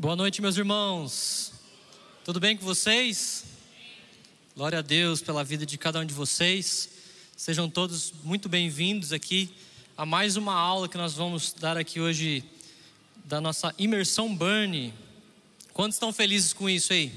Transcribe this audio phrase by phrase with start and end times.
[0.00, 1.52] Boa noite, meus irmãos.
[2.24, 3.42] Tudo bem com vocês?
[4.54, 6.88] Glória a Deus pela vida de cada um de vocês.
[7.36, 9.52] Sejam todos muito bem-vindos aqui
[9.96, 12.44] a mais uma aula que nós vamos dar aqui hoje
[13.24, 14.94] da nossa imersão Burn.
[15.72, 17.12] Quantos estão felizes com isso aí?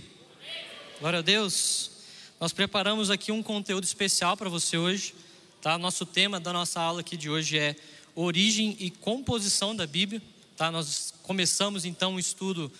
[1.00, 1.91] Glória a Deus.
[2.39, 5.13] Nós preparamos aqui um conteúdo especial para você hoje,
[5.61, 5.77] tá?
[5.77, 7.75] Nosso tema da nossa aula aqui de hoje é
[8.16, 10.20] origem e composição da Bíblia.
[10.62, 10.70] Tá?
[10.70, 12.71] Nós começamos então um estudo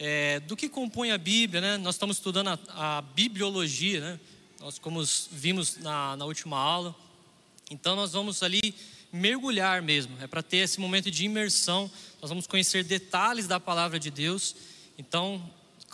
[0.00, 1.76] é, do que compõe a Bíblia, né?
[1.76, 2.58] Nós estamos estudando a,
[2.98, 4.20] a bibliologia, né?
[4.58, 6.92] Nós como vimos na, na última aula.
[7.70, 8.74] Então nós vamos ali
[9.12, 11.88] mergulhar mesmo, é para ter esse momento de imersão.
[12.20, 14.56] Nós vamos conhecer detalhes da palavra de Deus.
[14.98, 15.40] Então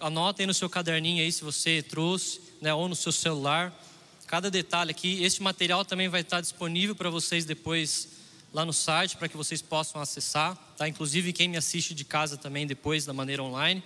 [0.01, 2.73] anota aí no seu caderninho aí se você trouxe, né?
[2.73, 3.79] Ou no seu celular.
[4.27, 5.23] Cada detalhe aqui.
[5.23, 8.16] Este material também vai estar disponível para vocês depois
[8.53, 10.89] lá no site para que vocês possam acessar, tá?
[10.89, 13.83] Inclusive quem me assiste de casa também depois da maneira online,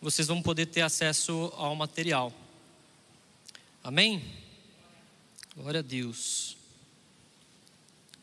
[0.00, 2.32] vocês vão poder ter acesso ao material.
[3.82, 4.24] Amém?
[5.56, 6.56] Glória a Deus.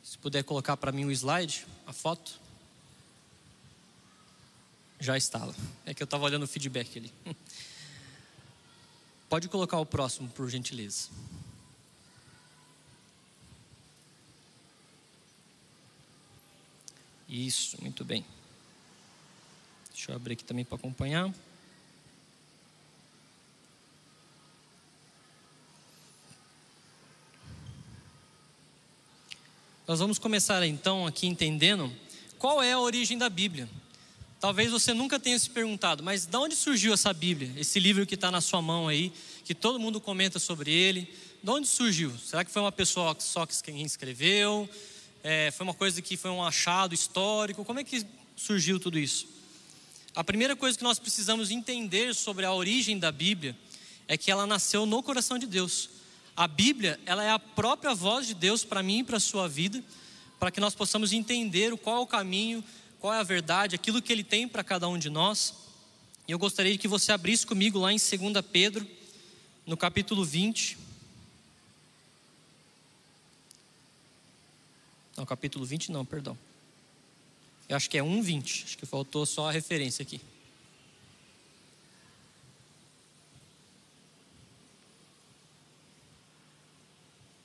[0.03, 2.39] Se puder colocar para mim o slide, a foto.
[4.99, 5.55] Já estava.
[5.85, 7.11] É que eu estava olhando o feedback ali.
[9.29, 11.09] Pode colocar o próximo, por gentileza.
[17.31, 18.25] Isso, muito bem.
[19.93, 21.33] Deixa eu abrir aqui também para acompanhar.
[29.87, 31.89] Nós vamos começar então aqui entendendo
[32.37, 33.69] qual é a origem da Bíblia.
[34.41, 37.53] Talvez você nunca tenha se perguntado, mas de onde surgiu essa Bíblia?
[37.55, 39.13] Esse livro que está na sua mão aí,
[39.45, 41.07] que todo mundo comenta sobre ele.
[41.41, 42.11] De onde surgiu?
[42.17, 44.69] Será que foi uma pessoa só que escreveu?
[45.23, 47.63] É, foi uma coisa que foi um achado histórico?
[47.63, 48.05] Como é que
[48.35, 49.27] surgiu tudo isso?
[50.15, 53.55] A primeira coisa que nós precisamos entender sobre a origem da Bíblia
[54.07, 55.89] é que ela nasceu no coração de Deus.
[56.35, 59.47] A Bíblia, ela é a própria voz de Deus para mim e para a sua
[59.47, 59.83] vida,
[60.39, 62.63] para que nós possamos entender qual é o caminho,
[62.99, 65.53] qual é a verdade, aquilo que ele tem para cada um de nós.
[66.27, 68.87] E eu gostaria que você abrisse comigo lá em 2 Pedro,
[69.67, 70.77] no capítulo 20.
[75.21, 76.35] Não, capítulo 20 não, perdão.
[77.69, 78.63] Eu acho que é 1,20.
[78.63, 80.19] Acho que faltou só a referência aqui.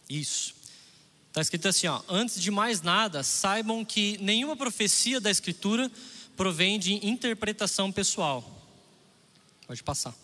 [0.08, 0.54] Isso.
[1.28, 5.92] Está escrito assim: ó, antes de mais nada, saibam que nenhuma profecia da Escritura
[6.34, 8.42] provém de interpretação pessoal.
[9.66, 10.14] Pode passar.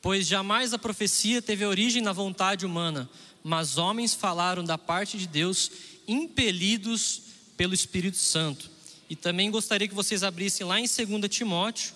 [0.00, 3.08] Pois jamais a profecia teve origem na vontade humana,
[3.42, 5.70] mas homens falaram da parte de Deus,
[6.06, 7.22] impelidos
[7.56, 8.70] pelo Espírito Santo.
[9.10, 11.94] E também gostaria que vocês abrissem lá em 2 Timóteo,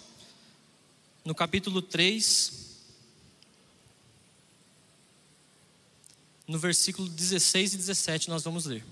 [1.25, 2.63] no capítulo 3,
[6.49, 8.85] no versículo 16 e 17, nós vamos ler.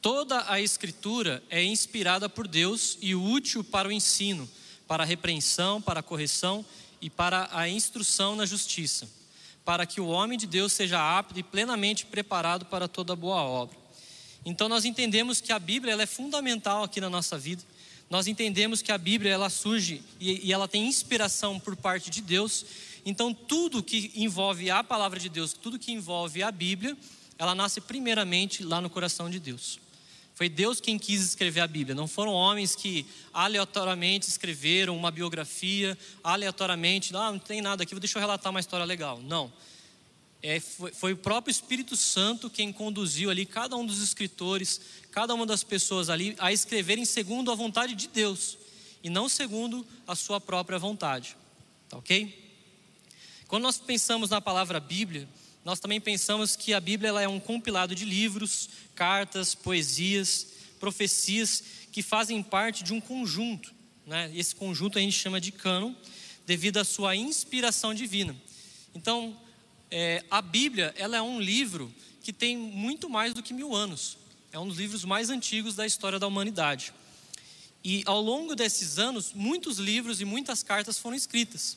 [0.00, 4.48] Toda a Escritura é inspirada por Deus e útil para o ensino,
[4.86, 6.64] para a repreensão, para a correção
[7.02, 9.06] e para a instrução na justiça
[9.64, 13.76] para que o homem de Deus seja apto e plenamente preparado para toda boa obra.
[14.44, 17.62] Então nós entendemos que a Bíblia ela é fundamental aqui na nossa vida.
[18.10, 22.20] Nós entendemos que a Bíblia ela surge e, e ela tem inspiração por parte de
[22.20, 22.66] Deus.
[23.06, 26.96] Então tudo que envolve a palavra de Deus, tudo que envolve a Bíblia,
[27.38, 29.78] ela nasce primeiramente lá no coração de Deus.
[30.34, 35.96] Foi Deus quem quis escrever a Bíblia, não foram homens que aleatoriamente escreveram uma biografia,
[36.24, 39.20] aleatoriamente, ah, não tem nada aqui, deixa eu relatar uma história legal.
[39.20, 39.52] Não.
[40.42, 44.80] É, foi, foi, o próprio Espírito Santo quem conduziu ali cada um dos escritores,
[45.12, 48.58] cada uma das pessoas ali, a escreverem segundo a vontade de Deus
[49.04, 51.36] e não segundo a sua própria vontade.
[51.88, 52.42] Tá ok?
[53.46, 55.28] Quando nós pensamos na palavra Bíblia,
[55.64, 60.48] nós também pensamos que a Bíblia ela é um compilado de livros, cartas, poesias,
[60.80, 61.62] profecias
[61.92, 63.72] que fazem parte de um conjunto.
[64.06, 64.30] Né?
[64.34, 65.94] Esse conjunto a gente chama de cânon,
[66.44, 68.34] devido à sua inspiração divina.
[68.94, 69.36] Então,
[69.90, 71.92] é, a Bíblia ela é um livro
[72.22, 74.18] que tem muito mais do que mil anos.
[74.50, 76.92] É um dos livros mais antigos da história da humanidade.
[77.84, 81.76] E ao longo desses anos, muitos livros e muitas cartas foram escritas.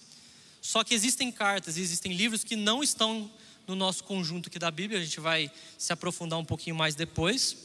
[0.61, 3.29] Só que existem cartas e existem livros que não estão
[3.67, 7.57] no nosso conjunto aqui da Bíblia, a gente vai se aprofundar um pouquinho mais depois,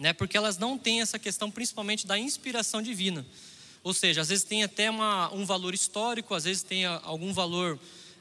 [0.00, 0.12] né?
[0.12, 3.26] Porque elas não têm essa questão principalmente da inspiração divina.
[3.82, 7.78] Ou seja, às vezes tem até uma, um valor histórico, às vezes tem algum valor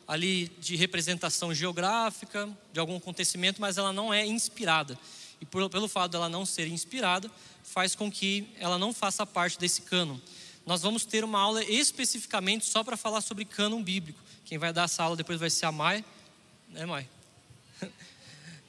[0.08, 4.98] ali de representação geográfica, de algum acontecimento, mas ela não é inspirada.
[5.42, 7.30] E por, pelo fato dela não ser inspirada,
[7.64, 10.18] faz com que ela não faça parte desse cânon.
[10.66, 14.20] Nós vamos ter uma aula especificamente só para falar sobre cânon bíblico.
[14.46, 16.04] Quem vai dar essa aula depois vai ser a Mai,
[16.70, 17.08] né, Mai?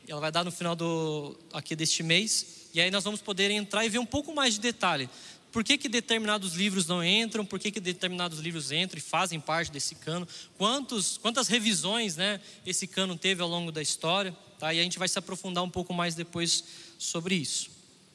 [0.08, 2.68] Ela vai dar no final do aqui deste mês.
[2.72, 5.08] E aí nós vamos poder entrar e ver um pouco mais de detalhe.
[5.50, 7.44] Por que, que determinados livros não entram?
[7.44, 10.28] Por que, que determinados livros entram e fazem parte desse cano?
[10.56, 14.36] Quantos, quantas revisões né, esse cano teve ao longo da história?
[14.58, 14.72] Tá?
[14.74, 16.64] E a gente vai se aprofundar um pouco mais depois
[16.98, 17.70] sobre isso.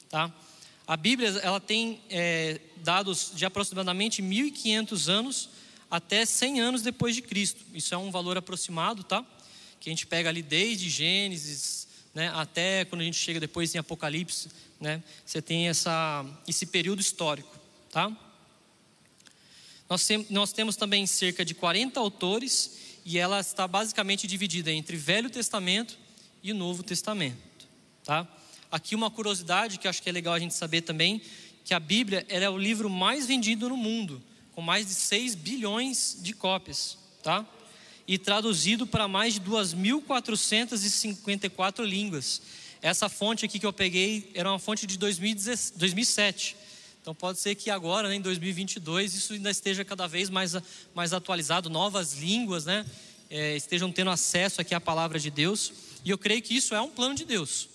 [0.09, 0.31] Tá?
[0.86, 5.50] A Bíblia ela tem é, dados de aproximadamente 1.500 anos
[5.89, 7.62] até 100 anos depois de Cristo.
[7.74, 9.25] Isso é um valor aproximado, tá?
[9.83, 13.80] Que a gente pega ali desde Gênesis, né, até quando a gente chega depois em
[13.80, 14.47] Apocalipse,
[14.80, 15.03] né?
[15.25, 17.53] Você tem essa, esse período histórico,
[17.91, 18.09] tá?
[19.89, 24.95] Nós, tem, nós temos também cerca de 40 autores e ela está basicamente dividida entre
[24.95, 25.97] Velho Testamento
[26.41, 27.68] e Novo Testamento,
[28.06, 28.25] tá?
[28.71, 31.21] Aqui uma curiosidade que acho que é legal a gente saber também,
[31.65, 36.19] que a Bíblia é o livro mais vendido no mundo, com mais de 6 bilhões
[36.21, 37.45] de cópias, tá?
[38.07, 42.41] E traduzido para mais de 2.454 línguas.
[42.81, 46.57] Essa fonte aqui que eu peguei era uma fonte de 2007.
[47.01, 50.55] Então pode ser que agora, né, em 2022, isso ainda esteja cada vez mais,
[50.94, 52.85] mais atualizado, novas línguas, né,
[53.29, 55.71] é, estejam tendo acesso aqui à palavra de Deus.
[56.05, 57.69] E eu creio que isso é um plano de Deus,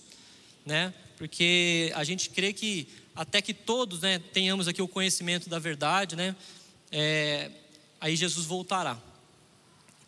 [0.65, 0.93] né?
[1.17, 6.15] Porque a gente crê que até que todos, né, tenhamos aqui o conhecimento da verdade,
[6.15, 6.35] né?
[6.91, 7.51] É,
[7.99, 8.97] aí Jesus voltará.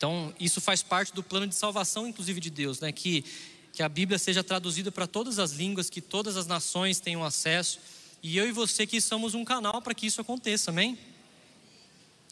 [0.01, 2.91] Então isso faz parte do plano de salvação, inclusive de Deus, né?
[2.91, 3.23] Que
[3.71, 7.79] que a Bíblia seja traduzida para todas as línguas, que todas as nações tenham acesso.
[8.21, 10.97] E eu e você que somos um canal para que isso aconteça, amém?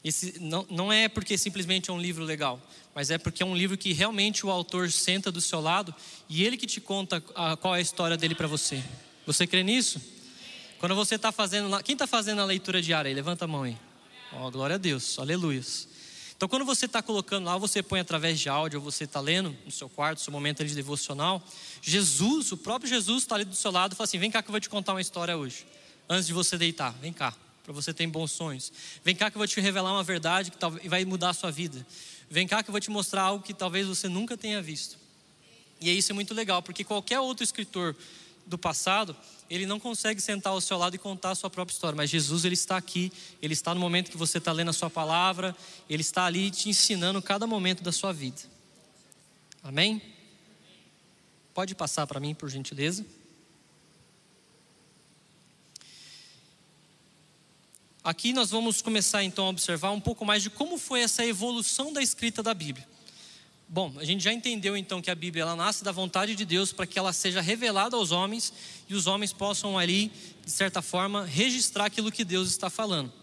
[0.03, 2.59] Esse, não, não é porque simplesmente é um livro legal,
[2.95, 5.93] mas é porque é um livro que realmente o autor senta do seu lado
[6.27, 8.83] e ele que te conta a, qual é a história dele para você.
[9.25, 10.01] Você crê nisso?
[10.79, 13.15] Quando você está fazendo, quem está fazendo a leitura diária aí?
[13.15, 13.77] Levanta a mão aí.
[14.33, 15.87] Oh, glória a Deus, aleluias.
[16.39, 19.53] Então, quando você está colocando lá, você põe através de áudio, ou você está lendo
[19.65, 21.43] no seu quarto, seu momento de devocional,
[21.81, 24.47] Jesus, o próprio Jesus está ali do seu lado e fala assim: vem cá que
[24.47, 25.67] eu vou te contar uma história hoje,
[26.07, 28.71] antes de você deitar, vem cá, para você ter bons sonhos.
[29.03, 31.85] Vem cá que eu vou te revelar uma verdade que vai mudar a sua vida.
[32.29, 34.97] Vem cá que eu vou te mostrar algo que talvez você nunca tenha visto.
[35.81, 37.93] E isso é muito legal, porque qualquer outro escritor
[38.49, 39.15] do passado,
[39.49, 42.43] ele não consegue sentar ao seu lado e contar a sua própria história, mas Jesus
[42.43, 43.11] ele está aqui,
[43.41, 45.55] ele está no momento que você está lendo a sua palavra,
[45.89, 48.41] ele está ali te ensinando cada momento da sua vida.
[49.63, 50.01] Amém?
[51.53, 53.05] Pode passar para mim, por gentileza.
[58.03, 61.93] Aqui nós vamos começar então a observar um pouco mais de como foi essa evolução
[61.93, 62.87] da escrita da Bíblia.
[63.71, 66.73] Bom, a gente já entendeu então que a Bíblia ela nasce da vontade de Deus
[66.73, 68.51] para que ela seja revelada aos homens
[68.89, 70.11] e os homens possam ali,
[70.43, 73.13] de certa forma, registrar aquilo que Deus está falando.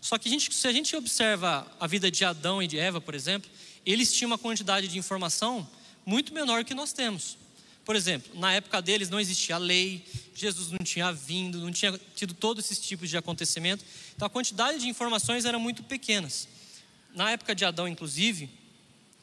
[0.00, 3.00] Só que a gente, se a gente observa a vida de Adão e de Eva,
[3.00, 3.48] por exemplo,
[3.86, 5.64] eles tinham uma quantidade de informação
[6.04, 7.38] muito menor que nós temos.
[7.84, 10.04] Por exemplo, na época deles não existia lei,
[10.34, 13.84] Jesus não tinha vindo, não tinha tido todos esses tipos de acontecimento.
[14.16, 16.48] Então a quantidade de informações era muito pequenas.
[17.14, 18.50] Na época de Adão, inclusive,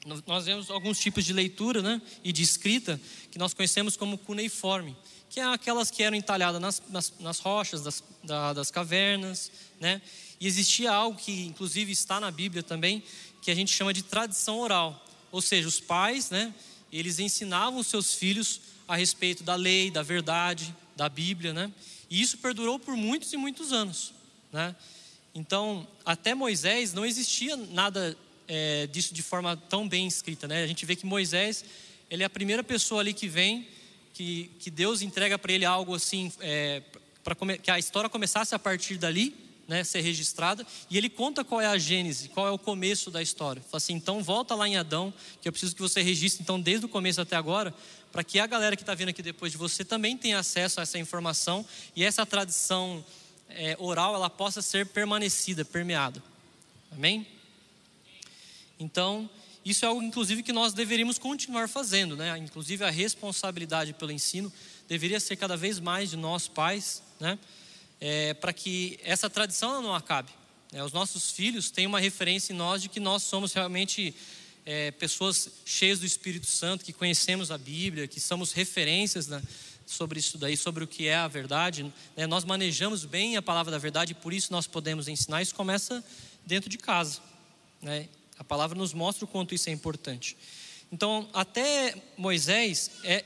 [0.06, 3.00] nós vemos alguns tipos de leitura né, e de escrita
[3.30, 4.98] que nós conhecemos como cuneiforme,
[5.30, 9.51] que é aquelas que eram entalhadas nas, nas, nas rochas das, da, das cavernas.
[9.80, 10.01] Né?
[10.39, 13.03] E existia algo que, inclusive, está na Bíblia também,
[13.41, 15.05] que a gente chama de tradição oral.
[15.31, 16.53] Ou seja, os pais, né,
[16.91, 21.53] eles ensinavam os seus filhos a respeito da lei, da verdade, da Bíblia.
[21.53, 21.72] Né?
[22.10, 24.13] E isso perdurou por muitos e muitos anos.
[24.51, 24.75] Né?
[25.34, 28.17] Então, até Moisés não existia nada
[28.53, 30.62] é, disso de forma tão bem escrita, né?
[30.62, 31.63] A gente vê que Moisés,
[32.10, 33.65] ele é a primeira pessoa ali que vem,
[34.13, 36.84] que, que Deus entrega para ele algo assim, é,
[37.24, 39.34] para que a história começasse a partir dali,
[39.70, 43.22] né, ser registrada, e ele conta qual é a gênese, qual é o começo da
[43.22, 43.62] história.
[43.62, 46.86] Fala assim, então volta lá em Adão, que eu preciso que você registre então desde
[46.86, 47.74] o começo até agora,
[48.12, 50.84] para que a galera que está vindo aqui depois de você também tenha acesso a
[50.84, 51.65] essa informação
[51.96, 53.01] e essa tradição
[53.48, 56.22] é, oral ela possa ser permanecida, permeada.
[56.91, 57.25] Amém?
[58.81, 59.29] Então,
[59.63, 62.35] isso é algo, inclusive, que nós deveríamos continuar fazendo, né?
[62.39, 64.51] Inclusive, a responsabilidade pelo ensino
[64.89, 67.38] deveria ser cada vez mais de nós pais, né?
[68.00, 70.31] É, para que essa tradição não acabe.
[70.71, 70.83] Né?
[70.83, 74.15] Os nossos filhos têm uma referência em nós de que nós somos realmente
[74.65, 79.39] é, pessoas cheias do Espírito Santo, que conhecemos a Bíblia, que somos referências né,
[79.85, 81.93] sobre isso daí, sobre o que é a verdade.
[82.17, 82.25] Né?
[82.25, 85.43] Nós manejamos bem a palavra da verdade e por isso nós podemos ensinar.
[85.43, 86.03] Isso começa
[86.43, 87.19] dentro de casa.
[87.83, 88.09] Né?
[88.41, 90.36] A palavra nos mostra o quanto isso é importante.
[90.91, 93.24] Então, até Moisés, é,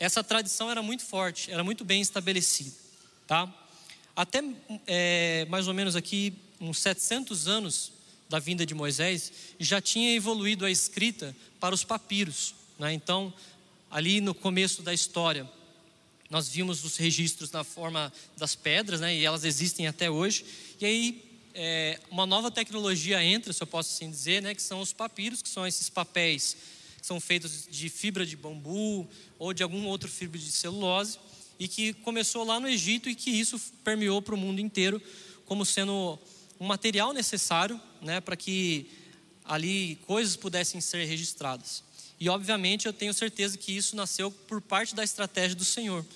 [0.00, 2.74] essa tradição era muito forte, era muito bem estabelecida,
[3.24, 3.48] tá?
[4.16, 4.42] Até
[4.84, 7.92] é, mais ou menos aqui uns 700 anos
[8.28, 12.52] da vinda de Moisés, já tinha evoluído a escrita para os papiros.
[12.80, 12.92] Né?
[12.92, 13.32] Então,
[13.88, 15.48] ali no começo da história,
[16.28, 19.14] nós vimos os registros na forma das pedras, né?
[19.14, 20.44] e elas existem até hoje.
[20.80, 21.27] E aí,
[21.60, 24.54] é, uma nova tecnologia entra, se eu posso assim dizer, né?
[24.54, 26.56] que são os papiros, que são esses papéis
[27.00, 29.08] que são feitos de fibra de bambu
[29.40, 31.18] ou de algum outro fibra de celulose,
[31.58, 35.02] e que começou lá no Egito e que isso permeou para o mundo inteiro
[35.46, 36.16] como sendo
[36.60, 38.88] um material necessário né, para que
[39.44, 41.82] ali coisas pudessem ser registradas.
[42.20, 46.06] E obviamente eu tenho certeza que isso nasceu por parte da estratégia do Senhor,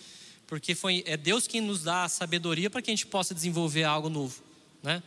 [0.47, 3.83] porque foi é Deus quem nos dá a sabedoria para que a gente possa desenvolver
[3.83, 4.41] algo novo,
[4.85, 5.03] né?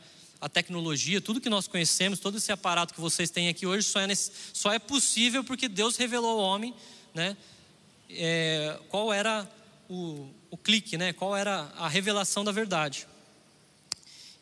[0.46, 4.00] A tecnologia, tudo que nós conhecemos, todo esse aparato que vocês têm aqui hoje só
[4.00, 6.72] é, só é possível porque Deus revelou ao homem,
[7.16, 7.36] né?
[8.12, 9.52] É, qual era
[9.90, 11.14] o, o clique, né?
[11.14, 13.08] Qual era a revelação da verdade?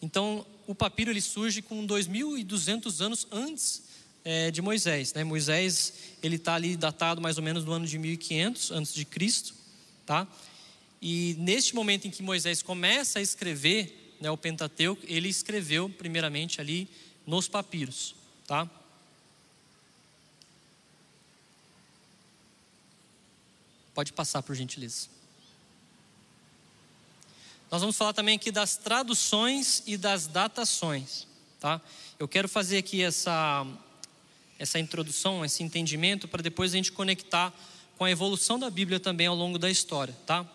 [0.02, 3.84] Então, o papiro ele surge com 2.200 anos antes
[4.26, 5.14] é, de Moisés.
[5.14, 5.24] Né?
[5.24, 9.56] Moisés ele está ali datado mais ou menos no ano de 1500 antes de Cristo,
[10.06, 10.28] tá?
[11.02, 16.62] E neste momento em que Moisés começa a escrever né, o Pentateuco, ele escreveu primeiramente
[16.62, 16.88] ali
[17.28, 18.16] nos papiros,
[18.48, 18.70] tá?
[23.94, 25.10] Pode passar por gentileza.
[27.70, 31.28] Nós vamos falar também aqui das traduções e das datações,
[31.60, 31.82] tá?
[32.18, 33.68] Eu quero fazer aqui essa
[34.58, 37.54] essa introdução, esse entendimento para depois a gente conectar
[37.98, 40.50] com a evolução da Bíblia também ao longo da história, tá?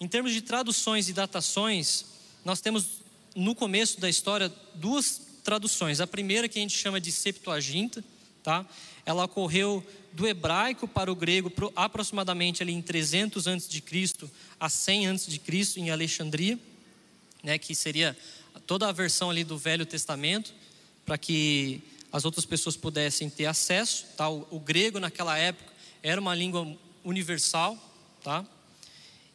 [0.00, 2.06] Em termos de traduções e datações,
[2.44, 3.00] nós temos
[3.34, 6.00] no começo da história duas traduções.
[6.00, 8.04] A primeira que a gente chama de Septuaginta,
[8.42, 8.66] tá?
[9.04, 13.82] Ela ocorreu do hebraico para o grego aproximadamente ali em 300 a.C.
[14.58, 15.40] a 100 a.C.
[15.76, 16.58] em Alexandria,
[17.42, 18.16] né, que seria
[18.66, 20.52] toda a versão ali do Velho Testamento,
[21.06, 21.82] para que
[22.12, 24.06] as outras pessoas pudessem ter acesso.
[24.16, 24.28] Tá?
[24.28, 27.78] O, o, grego naquela época era uma língua universal.
[28.22, 28.44] Tá?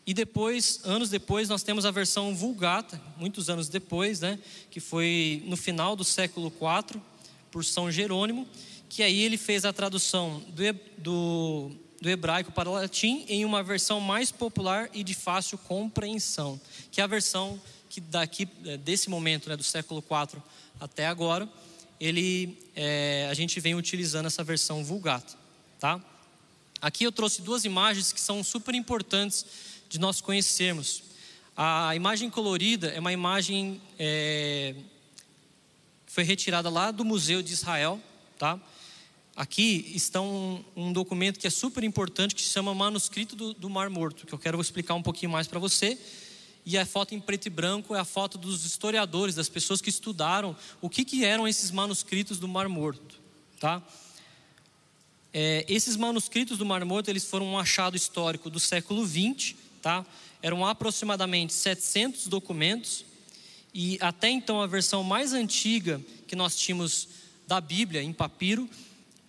[0.07, 4.37] E depois, anos depois, nós temos a versão Vulgata, muitos anos depois, né,
[4.69, 7.01] que foi no final do século IV,
[7.49, 8.47] por São Jerônimo,
[8.87, 10.63] que aí ele fez a tradução do,
[10.99, 16.61] do, do hebraico para o latim em uma versão mais popular e de fácil compreensão,
[16.91, 17.59] que é a versão
[17.89, 20.39] que daqui é, desse momento, né, do século IV
[20.79, 21.49] até agora,
[21.99, 25.33] ele, é, a gente vem utilizando essa versão vulgata,
[25.79, 25.99] tá?
[26.81, 29.45] Aqui eu trouxe duas imagens que são super importantes
[29.89, 31.03] de nós conhecermos.
[31.55, 34.75] A imagem colorida é uma imagem é,
[36.15, 37.99] foi retirada lá do Museu de Israel,
[38.37, 38.57] tá?
[39.35, 43.69] Aqui está um, um, documento que é super importante, que se chama Manuscrito do, do
[43.69, 45.97] Mar Morto, que eu quero explicar um pouquinho mais para você.
[46.65, 49.89] E a foto em preto e branco é a foto dos historiadores, das pessoas que
[49.89, 53.19] estudaram o que, que eram esses manuscritos do Mar Morto.
[53.59, 53.83] Tá?
[55.33, 59.53] É, esses manuscritos do Mar Morto eles foram um achado histórico do século XX.
[59.85, 60.03] Tá?
[60.41, 63.05] Eram aproximadamente 700 documentos.
[63.71, 67.07] E até então a versão mais antiga que nós tínhamos
[67.45, 68.67] da Bíblia em papiro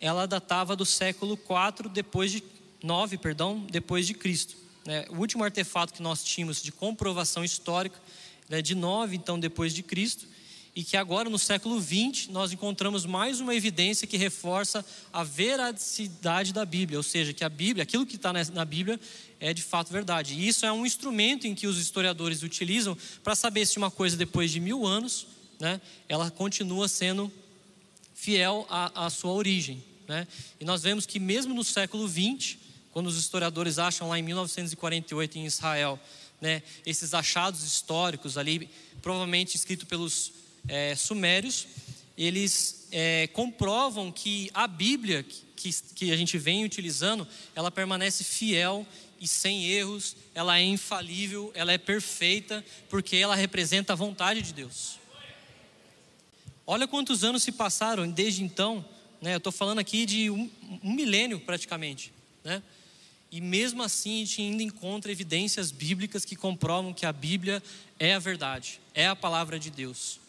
[0.00, 2.42] ela datava do século 4 depois de
[2.82, 4.56] 9, perdão, depois de Cristo.
[4.86, 5.04] Né?
[5.10, 8.00] O último artefato que nós tínhamos de comprovação histórica
[8.48, 10.26] é de 9, então depois de Cristo,
[10.76, 16.52] e que agora no século 20 nós encontramos mais uma evidência que reforça a veracidade
[16.52, 19.00] da Bíblia, ou seja, que a Bíblia, aquilo que está na Bíblia
[19.40, 20.34] é de fato verdade.
[20.34, 24.18] E isso é um instrumento em que os historiadores utilizam para saber se uma coisa
[24.18, 25.26] depois de mil anos,
[25.58, 25.80] né,
[26.10, 27.32] ela continua sendo
[28.14, 29.82] fiel à, à sua origem.
[30.06, 30.28] Né?
[30.60, 32.58] E nós vemos que mesmo no século XX,
[32.92, 35.98] quando os historiadores acham lá em 1948 em Israel,
[36.38, 38.68] né, esses achados históricos ali,
[39.00, 41.66] provavelmente escritos pelos é, sumérios,
[42.16, 45.24] eles é, comprovam que a Bíblia
[45.56, 48.86] que, que a gente vem utilizando, ela permanece fiel
[49.20, 54.52] e sem erros, ela é infalível, ela é perfeita, porque ela representa a vontade de
[54.52, 54.98] Deus.
[56.66, 58.84] Olha quantos anos se passaram desde então,
[59.20, 59.34] né?
[59.34, 60.50] Eu estou falando aqui de um,
[60.82, 62.12] um, milênio praticamente,
[62.44, 62.62] né?
[63.30, 67.62] E mesmo assim a gente ainda encontra evidências bíblicas que comprovam que a Bíblia
[67.98, 70.20] é a verdade, é a palavra de Deus.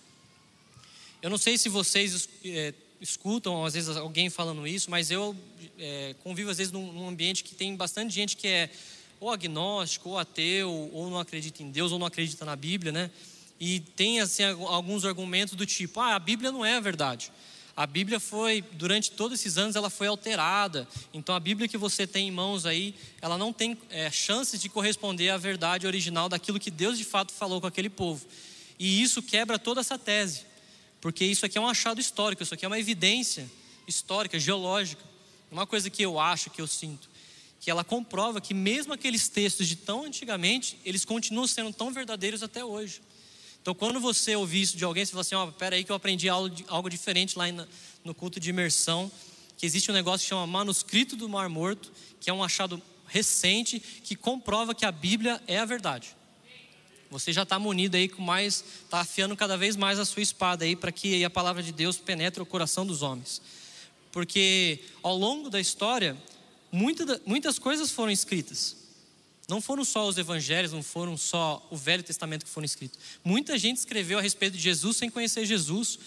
[1.21, 5.36] Eu não sei se vocês é, escutam às vezes alguém falando isso, mas eu
[5.79, 8.69] é, convivo às vezes num, num ambiente que tem bastante gente que é
[9.19, 13.09] ou agnóstico, ou ateu, ou não acredita em Deus, ou não acredita na Bíblia, né?
[13.59, 17.31] e tem assim, alguns argumentos do tipo: ah, a Bíblia não é a verdade.
[17.75, 20.88] A Bíblia foi, durante todos esses anos, ela foi alterada.
[21.13, 24.67] Então, a Bíblia que você tem em mãos aí, ela não tem é, chances de
[24.67, 28.25] corresponder à verdade original daquilo que Deus de fato falou com aquele povo.
[28.79, 30.41] E isso quebra toda essa tese,
[31.01, 33.49] porque isso aqui é um achado histórico, isso aqui é uma evidência
[33.87, 35.03] histórica, geológica.
[35.49, 37.09] Uma coisa que eu acho, que eu sinto,
[37.61, 42.43] que ela comprova que mesmo aqueles textos de tão antigamente, eles continuam sendo tão verdadeiros
[42.43, 43.01] até hoje.
[43.61, 45.95] Então, quando você ouvir isso de alguém, você fala assim: ó, oh, peraí, que eu
[45.95, 47.45] aprendi algo, diferente lá
[48.03, 49.11] no culto de imersão.
[49.57, 53.79] Que existe um negócio que chama Manuscrito do Mar Morto, que é um achado recente
[53.79, 56.16] que comprova que a Bíblia é a verdade.
[57.09, 60.65] Você já está munido aí com mais, está afiando cada vez mais a sua espada
[60.65, 63.41] aí para que a palavra de Deus penetre o coração dos homens.
[64.11, 66.17] Porque ao longo da história,
[66.71, 68.75] muita, muitas coisas foram escritas.
[69.47, 72.99] Não foram só os evangelhos, não foram só o Velho Testamento que foram escritos.
[73.23, 75.97] Muita gente escreveu a respeito de Jesus sem conhecer Jesus,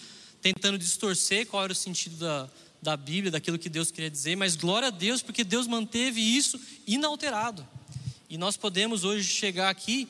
[0.41, 2.49] tentando distorcer qual era o sentido da,
[2.81, 6.59] da Bíblia, daquilo que Deus queria dizer, mas glória a Deus, porque Deus manteve isso
[6.85, 7.67] inalterado.
[8.29, 10.07] E nós podemos hoje chegar aqui,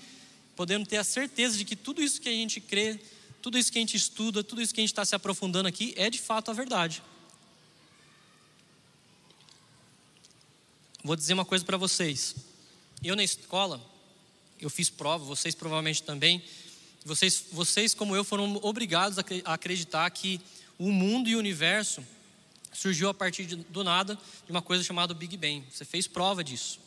[0.56, 3.00] podendo ter a certeza de que tudo isso que a gente crê,
[3.42, 5.94] tudo isso que a gente estuda, tudo isso que a gente está se aprofundando aqui,
[5.98, 7.02] é de fato a verdade.
[11.04, 12.36] Vou dizer uma coisa para vocês.
[13.04, 13.82] Eu na escola,
[14.60, 16.44] eu fiz prova, vocês provavelmente também.
[17.04, 20.40] Vocês, vocês como eu, foram obrigados a acreditar que
[20.78, 22.06] o mundo e o universo
[22.72, 25.64] surgiu a partir de, do nada de uma coisa chamada Big Bang.
[25.72, 26.80] Você fez prova disso.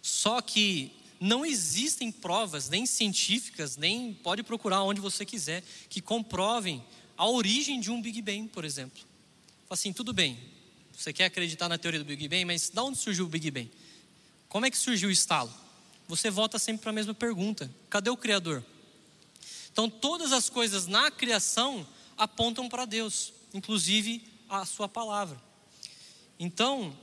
[0.00, 6.82] Só que não existem provas, nem científicas, nem pode procurar onde você quiser, que comprovem
[7.14, 9.02] a origem de um Big Bang, por exemplo.
[9.68, 10.38] Assim, tudo bem,
[10.96, 13.70] você quer acreditar na teoria do Big Bang, mas de onde surgiu o Big Bang?
[14.48, 15.52] Como é que surgiu o estalo?
[16.08, 18.64] Você volta sempre para a mesma pergunta: cadê o Criador?
[19.70, 21.86] Então, todas as coisas na criação
[22.16, 25.40] apontam para Deus, inclusive a Sua palavra.
[26.38, 26.96] Então,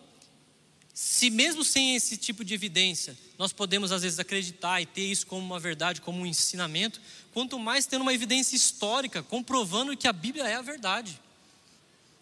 [1.00, 5.27] se mesmo sem esse tipo de evidência, nós podemos às vezes acreditar e ter isso
[5.27, 7.00] como uma verdade, como um ensinamento,
[7.32, 11.22] quanto mais tendo uma evidência histórica comprovando que a Bíblia é a verdade.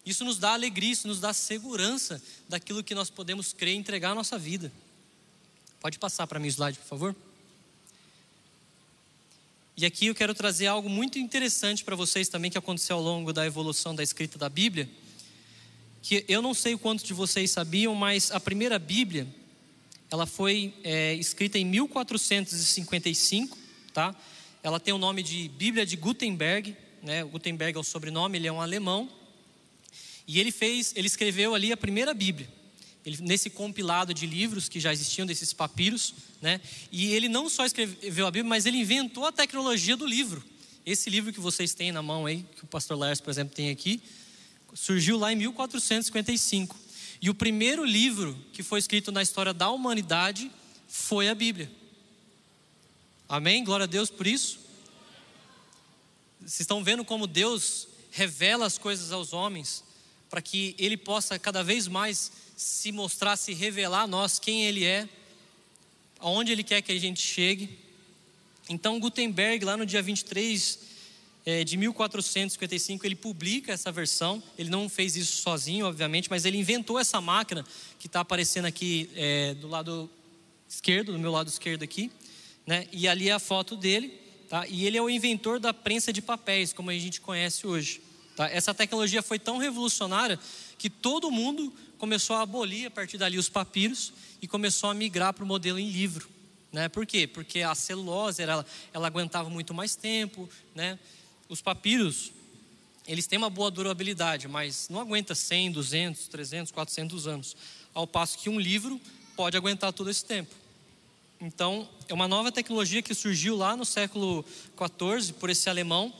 [0.04, 4.10] Isso nos dá alegria, isso nos dá segurança daquilo que nós podemos crer e entregar
[4.10, 4.70] a nossa vida.
[5.80, 7.16] Pode passar para mim o slide, por favor?
[9.74, 13.32] E aqui eu quero trazer algo muito interessante para vocês também que aconteceu ao longo
[13.32, 14.86] da evolução da escrita da Bíblia.
[16.06, 19.26] Que eu não sei o quanto de vocês sabiam, mas a primeira Bíblia
[20.08, 23.58] ela foi é, escrita em 1455,
[23.92, 24.14] tá?
[24.62, 27.24] Ela tem o nome de Bíblia de Gutenberg, né?
[27.24, 29.10] Gutenberg é o sobrenome, ele é um alemão.
[30.28, 32.48] E ele fez, ele escreveu ali a primeira Bíblia
[33.04, 36.60] ele, nesse compilado de livros que já existiam, desses papiros, né?
[36.92, 40.40] E ele não só escreveu a Bíblia, mas ele inventou a tecnologia do livro.
[40.86, 43.70] Esse livro que vocês têm na mão aí, que o pastor Lars, por exemplo, tem
[43.70, 44.00] aqui,
[44.76, 46.76] surgiu lá em 1455.
[47.20, 50.50] E o primeiro livro que foi escrito na história da humanidade
[50.86, 51.70] foi a Bíblia.
[53.28, 53.64] Amém?
[53.64, 54.60] Glória a Deus por isso.
[56.40, 59.82] Vocês estão vendo como Deus revela as coisas aos homens,
[60.28, 64.84] para que Ele possa cada vez mais se mostrar, se revelar a nós quem Ele
[64.84, 65.08] é,
[66.20, 67.78] aonde Ele quer que a gente chegue.
[68.68, 70.85] Então, Gutenberg, lá no dia 23
[71.46, 74.42] é, de 1455, ele publica essa versão.
[74.58, 77.64] Ele não fez isso sozinho, obviamente, mas ele inventou essa máquina
[78.00, 80.10] que está aparecendo aqui é, do lado
[80.68, 82.10] esquerdo, do meu lado esquerdo aqui.
[82.66, 82.88] Né?
[82.90, 84.12] E ali é a foto dele.
[84.48, 84.66] Tá?
[84.66, 88.00] E ele é o inventor da prensa de papéis, como a gente conhece hoje.
[88.34, 88.50] Tá?
[88.50, 90.40] Essa tecnologia foi tão revolucionária
[90.76, 95.32] que todo mundo começou a abolir a partir dali os papiros e começou a migrar
[95.32, 96.28] para o modelo em livro.
[96.72, 96.88] Né?
[96.88, 97.26] Por quê?
[97.26, 100.48] Porque a celulose ela, ela aguentava muito mais tempo.
[100.74, 100.98] Né?
[101.48, 102.32] Os papiros,
[103.06, 107.56] eles têm uma boa durabilidade, mas não aguenta 100, 200, 300, 400 anos.
[107.94, 109.00] Ao passo que um livro
[109.36, 110.54] pode aguentar todo esse tempo.
[111.40, 114.44] Então, é uma nova tecnologia que surgiu lá no século
[114.76, 116.12] 14 por esse alemão,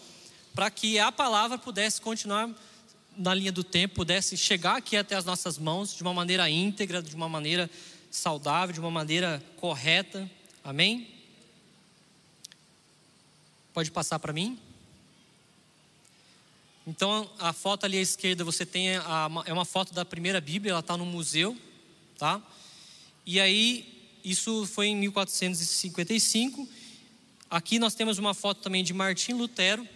[0.55, 2.51] para que a palavra pudesse continuar
[3.17, 7.03] na linha do tempo, pudesse chegar aqui até as nossas mãos de uma maneira íntegra,
[7.03, 7.69] de uma maneira
[8.11, 10.31] saudável, de uma maneira correta.
[10.63, 11.09] Amém?
[13.73, 14.59] Pode passar para mim?
[16.87, 20.71] Então, a foto ali à esquerda, você tem a, é uma foto da primeira Bíblia,
[20.71, 21.57] ela está no museu,
[22.17, 22.41] tá?
[23.27, 26.69] E aí, isso foi em 1455.
[27.51, 29.87] Aqui nós temos uma foto também de Martim Lutero,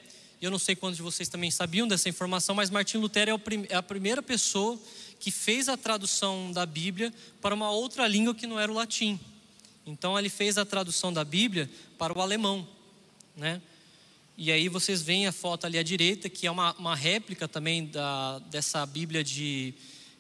[0.43, 3.37] eu não sei quantos de vocês também sabiam dessa informação, mas Martim Lutero é,
[3.69, 4.79] é a primeira pessoa
[5.21, 9.21] que fez a tradução da Bíblia para uma outra língua que não era o latim.
[9.87, 12.67] Então ele fez a tradução da Bíblia para o alemão,
[13.37, 13.61] né?
[14.43, 17.85] E aí vocês veem a foto ali à direita, que é uma, uma réplica também
[17.85, 19.75] da, dessa Bíblia de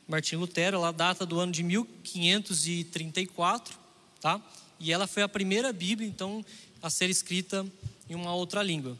[0.06, 0.76] Martim Lutero.
[0.76, 3.78] Ela data do ano de 1534,
[4.20, 4.38] tá?
[4.78, 6.44] E ela foi a primeira Bíblia, então,
[6.82, 7.66] a ser escrita
[8.10, 8.94] em uma outra língua.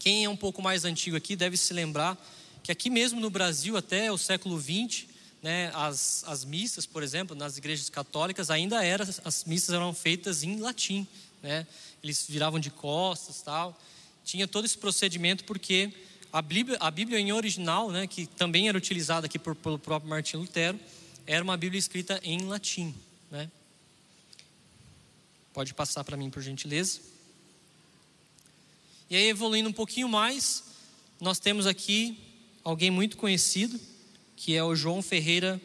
[0.00, 2.18] Quem é um pouco mais antigo aqui deve se lembrar
[2.64, 5.04] que aqui mesmo no Brasil, até o século XX,
[5.40, 10.42] né, as, as missas, por exemplo, nas igrejas católicas, ainda era, as missas eram feitas
[10.42, 11.06] em latim.
[11.40, 11.68] Né?
[12.02, 13.78] Eles viravam de costas tal.
[14.24, 15.92] Tinha todo esse procedimento porque
[16.32, 20.08] a Bíblia, a Bíblia em original, né, que também era utilizada aqui por, pelo próprio
[20.08, 20.78] Martim Lutero,
[21.26, 22.94] era uma Bíblia escrita em latim.
[23.30, 23.50] Né?
[25.52, 27.00] Pode passar para mim, por gentileza.
[29.08, 30.64] E aí, evoluindo um pouquinho mais,
[31.20, 32.16] nós temos aqui
[32.62, 33.78] alguém muito conhecido,
[34.36, 35.60] que é o João Ferreira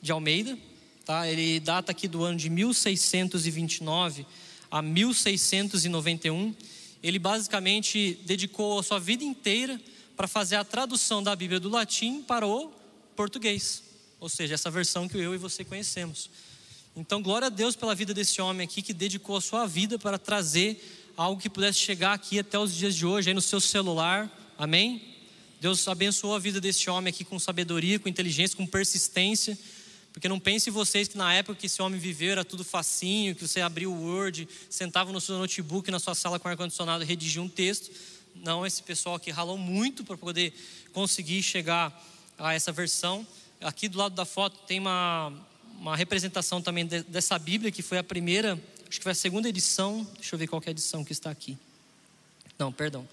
[0.00, 0.58] de Almeida.
[1.04, 1.28] Tá?
[1.28, 4.26] Ele data aqui do ano de 1629
[4.70, 6.54] a 1691.
[7.02, 9.80] Ele basicamente dedicou a sua vida inteira
[10.16, 12.72] para fazer a tradução da Bíblia do latim para o
[13.14, 13.82] português,
[14.18, 16.30] ou seja, essa versão que eu e você conhecemos.
[16.96, 20.18] Então, glória a Deus pela vida desse homem aqui que dedicou a sua vida para
[20.18, 20.82] trazer
[21.16, 24.28] algo que pudesse chegar aqui até os dias de hoje, aí no seu celular.
[24.58, 25.02] Amém?
[25.60, 29.58] Deus abençoou a vida desse homem aqui com sabedoria, com inteligência, com persistência.
[30.12, 33.46] Porque não pense vocês que na época que esse homem viveu era tudo facinho, que
[33.46, 37.42] você abriu o Word, sentava no seu notebook, na sua sala com ar-condicionado e redigia
[37.42, 37.90] um texto.
[38.34, 40.52] Não, esse pessoal aqui ralou muito para poder
[40.92, 41.92] conseguir chegar
[42.38, 43.26] a essa versão.
[43.60, 45.32] Aqui do lado da foto tem uma,
[45.78, 49.48] uma representação também de, dessa Bíblia, que foi a primeira, acho que foi a segunda
[49.48, 50.06] edição.
[50.14, 51.58] Deixa eu ver qual é a edição que está aqui.
[52.58, 53.08] Não, perdão.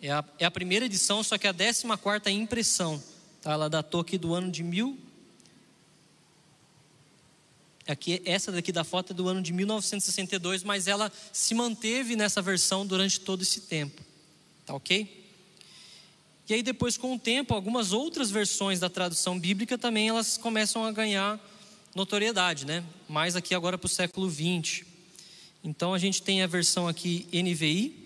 [0.00, 3.02] É a, é a primeira edição, só que a 14 quarta impressão.
[3.40, 3.52] Tá?
[3.52, 4.98] Ela datou aqui do ano de mil.
[7.86, 12.40] Aqui, essa daqui da foto é do ano de 1962, mas ela se manteve nessa
[12.40, 14.00] versão durante todo esse tempo.
[14.64, 15.22] Tá ok?
[16.48, 20.84] E aí depois, com o tempo, algumas outras versões da tradução bíblica também elas começam
[20.84, 21.40] a ganhar
[21.94, 22.84] notoriedade, né?
[23.08, 24.86] Mais aqui agora para o século 20.
[25.64, 28.02] Então a gente tem a versão aqui NVI,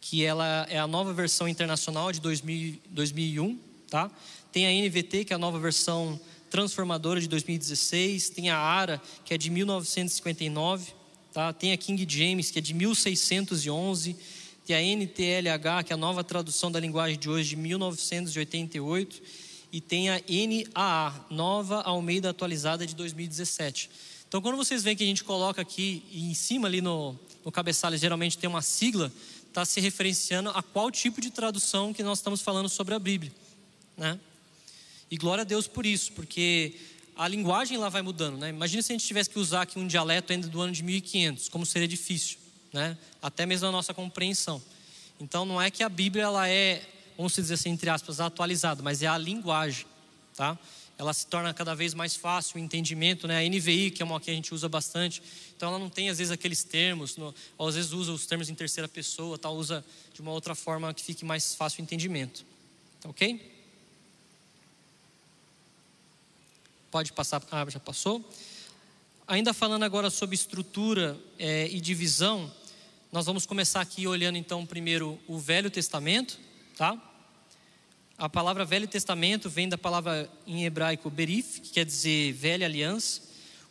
[0.00, 4.10] que ela é a nova versão internacional de 2000, 2001, tá?
[4.50, 6.20] Tem a NVT, que é a nova versão
[6.52, 10.92] transformadora de 2016, tem a ARA, que é de 1959,
[11.32, 11.50] tá?
[11.50, 14.14] Tem a King James, que é de 1611,
[14.66, 19.22] tem a NTLH, que é a nova tradução da linguagem de hoje de 1988,
[19.72, 23.88] e tem a NAA, Nova Almeida Atualizada de 2017.
[24.28, 27.96] Então, quando vocês veem que a gente coloca aqui em cima ali no, no cabeçalho
[27.96, 29.10] geralmente tem uma sigla,
[29.48, 33.32] está se referenciando a qual tipo de tradução que nós estamos falando sobre a Bíblia,
[33.96, 34.20] né?
[35.12, 36.72] E glória a Deus por isso, porque
[37.14, 38.48] a linguagem lá vai mudando, né?
[38.48, 41.50] Imagina se a gente tivesse que usar aqui um dialeto ainda do ano de 1500,
[41.50, 42.38] como seria difícil,
[42.72, 42.96] né?
[43.20, 44.62] Até mesmo a nossa compreensão.
[45.20, 46.80] Então não é que a Bíblia ela é,
[47.14, 49.84] vamos dizer assim entre aspas, atualizada, mas é a linguagem,
[50.34, 50.58] tá?
[50.96, 53.44] ela se torna cada vez mais fácil o entendimento, né?
[53.44, 55.22] A NVI, que é uma que a gente usa bastante,
[55.54, 58.48] então ela não tem às vezes aqueles termos, no, ou às vezes usa os termos
[58.48, 62.46] em terceira pessoa, tal, usa de uma outra forma que fique mais fácil o entendimento.
[62.98, 63.61] Tá ok?
[66.92, 68.22] Pode passar, ah, já passou.
[69.26, 72.52] Ainda falando agora sobre estrutura é, e divisão,
[73.10, 76.38] nós vamos começar aqui olhando então primeiro o Velho Testamento,
[76.76, 77.02] tá?
[78.18, 83.22] A palavra Velho Testamento vem da palavra em hebraico berif, que quer dizer velha aliança.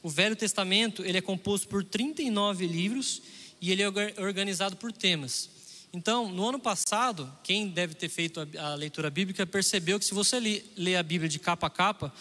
[0.02, 3.22] O Velho Testamento ele é composto por 39 livros
[3.62, 3.88] e ele é
[4.20, 5.48] organizado por temas.
[5.94, 10.40] Então, no ano passado, quem deve ter feito a, leitura bíblica percebeu que se você
[10.76, 12.12] lê a Bíblia de capa a capa,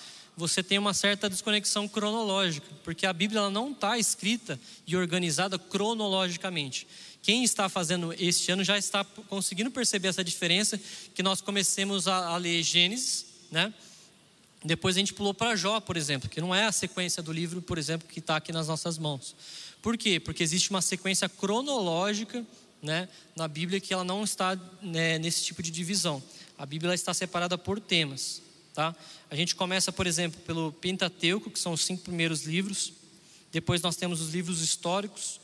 [0.41, 6.87] você tem uma certa desconexão cronológica, porque a Bíblia não está escrita e organizada cronologicamente.
[7.23, 10.81] Quem está fazendo este ano já está conseguindo perceber essa diferença,
[11.15, 13.73] que nós comecemos a, a ler Gênesis, né?
[14.65, 17.61] Depois a gente pulou para Jó, por exemplo, que não é a sequência do livro,
[17.61, 19.35] por exemplo, que está aqui nas nossas mãos.
[19.83, 20.19] Por quê?
[20.19, 22.45] Porque existe uma sequência cronológica
[22.83, 26.23] né, na Bíblia que ela não está né, nesse tipo de divisão.
[26.59, 28.43] A Bíblia está separada por temas.
[28.75, 28.95] Tá?
[29.31, 32.93] A gente começa, por exemplo, pelo Pentateuco, que são os cinco primeiros livros.
[33.53, 35.41] Depois nós temos os livros históricos,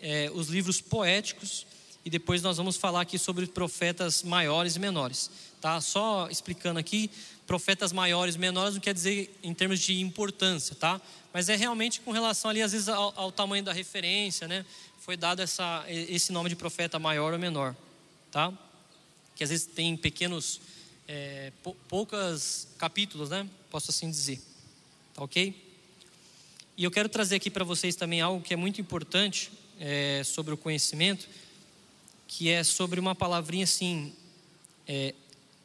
[0.00, 1.66] é, os livros poéticos
[2.04, 5.30] e depois nós vamos falar aqui sobre profetas maiores e menores.
[5.60, 5.80] Tá?
[5.80, 7.10] Só explicando aqui,
[7.46, 11.00] profetas maiores e menores não quer dizer em termos de importância, tá?
[11.32, 14.64] Mas é realmente com relação ali às vezes ao, ao tamanho da referência, né?
[15.00, 17.74] Foi dado essa, esse nome de profeta maior ou menor,
[18.30, 18.52] tá?
[19.34, 20.60] Que às vezes tem pequenos,
[21.08, 21.52] é,
[21.88, 23.48] poucas capítulos, né?
[23.70, 24.40] Posso assim dizer,
[25.14, 25.54] tá ok?
[26.76, 30.54] E eu quero trazer aqui para vocês também algo que é muito importante, é, sobre
[30.54, 31.28] o conhecimento,
[32.26, 34.12] que é sobre uma palavrinha assim,
[34.86, 35.14] é,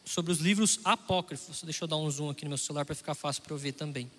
[0.06, 1.64] sobre os livros apócrifos.
[1.64, 3.74] Deixa eu dar um zoom aqui no meu celular para ficar fácil para eu ver
[3.74, 4.10] também.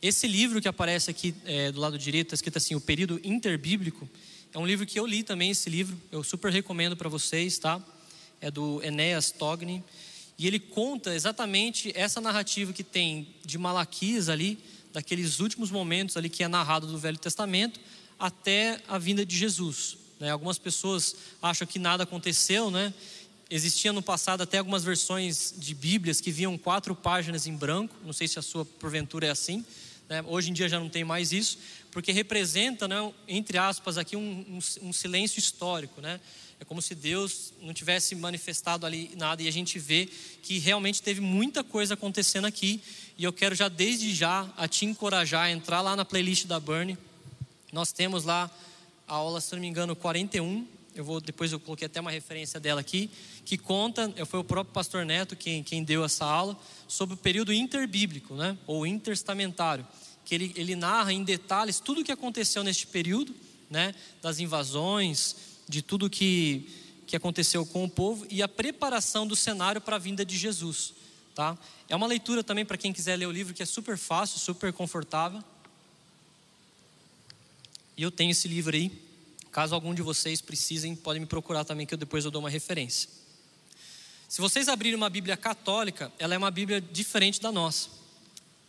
[0.00, 4.08] Esse livro que aparece aqui é, do lado direito, está escrito assim, o período interbíblico,
[4.52, 7.82] é um livro que eu li também, esse livro, eu super recomendo para vocês, tá?
[8.40, 9.84] É do Enéas Togni,
[10.38, 14.56] e ele conta exatamente essa narrativa que tem de Malaquias ali,
[14.92, 17.80] daqueles últimos momentos ali que é narrado do Velho Testamento,
[18.18, 19.98] até a vinda de Jesus.
[20.20, 20.30] Né?
[20.30, 22.94] Algumas pessoas acham que nada aconteceu, né?
[23.50, 27.94] Existia no passado até algumas versões de Bíblias que viam quatro páginas em branco.
[28.04, 29.64] Não sei se a sua porventura é assim.
[30.08, 30.22] Né?
[30.26, 31.58] Hoje em dia já não tem mais isso,
[31.90, 36.20] porque representa, né, entre aspas, aqui um, um, um silêncio histórico, né?
[36.60, 40.08] É como se Deus não tivesse manifestado ali nada e a gente vê
[40.42, 42.82] que realmente teve muita coisa acontecendo aqui.
[43.16, 46.58] E eu quero já desde já a te encorajar a entrar lá na playlist da
[46.58, 46.98] Burn.
[47.72, 48.50] Nós temos lá
[49.06, 50.66] a aula, se não me engano, 41.
[50.94, 53.08] Eu vou depois eu coloquei até uma referência dela aqui,
[53.44, 57.52] que conta, foi o próprio pastor Neto quem, quem deu essa aula sobre o período
[57.52, 59.86] interbíblico, né, ou interstamentário,
[60.24, 63.32] que ele, ele narra em detalhes tudo o que aconteceu neste período,
[63.70, 65.36] né, das invasões,
[65.68, 66.68] de tudo que,
[67.06, 70.94] que aconteceu com o povo e a preparação do cenário para a vinda de Jesus.
[71.34, 71.56] Tá?
[71.88, 74.72] É uma leitura também para quem quiser ler o livro que é super fácil, super
[74.72, 75.42] confortável.
[77.96, 78.90] E eu tenho esse livro aí.
[79.50, 82.50] Caso algum de vocês precisem, podem me procurar também, que eu depois eu dou uma
[82.50, 83.08] referência.
[84.28, 87.88] Se vocês abrirem uma Bíblia católica, ela é uma Bíblia diferente da nossa.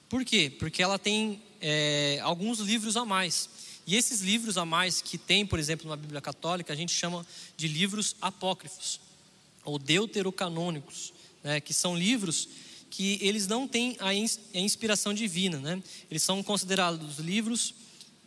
[0.07, 0.49] Por quê?
[0.57, 3.49] Porque ela tem é, alguns livros a mais.
[3.89, 7.25] E esses livros a mais que tem, por exemplo, na Bíblia Católica, a gente chama
[7.57, 8.99] de livros apócrifos,
[9.65, 11.11] ou deuterocanônicos,
[11.43, 12.47] né, que são livros
[12.91, 14.13] que eles não têm a
[14.59, 15.57] inspiração divina.
[15.57, 15.81] Né?
[16.07, 17.73] Eles são considerados livros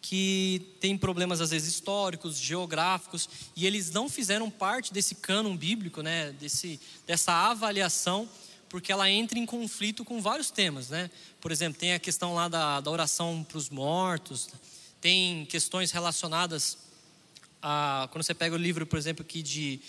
[0.01, 6.03] que têm problemas, às vezes, históricos, geográficos, e eles não fizeram parte desse cânon bíblico,
[6.03, 8.29] né, desse, dessa avaliação,
[8.69, 10.89] porque ela entra em conflito com vários temas.
[10.89, 11.09] Né?
[11.41, 14.49] Por exemplo, tem a questão lá da, da oração para os mortos,
[15.03, 16.79] tem questões relacionadas
[17.61, 18.09] a.
[18.13, 19.81] Quando você pega o livro, por exemplo, aqui de,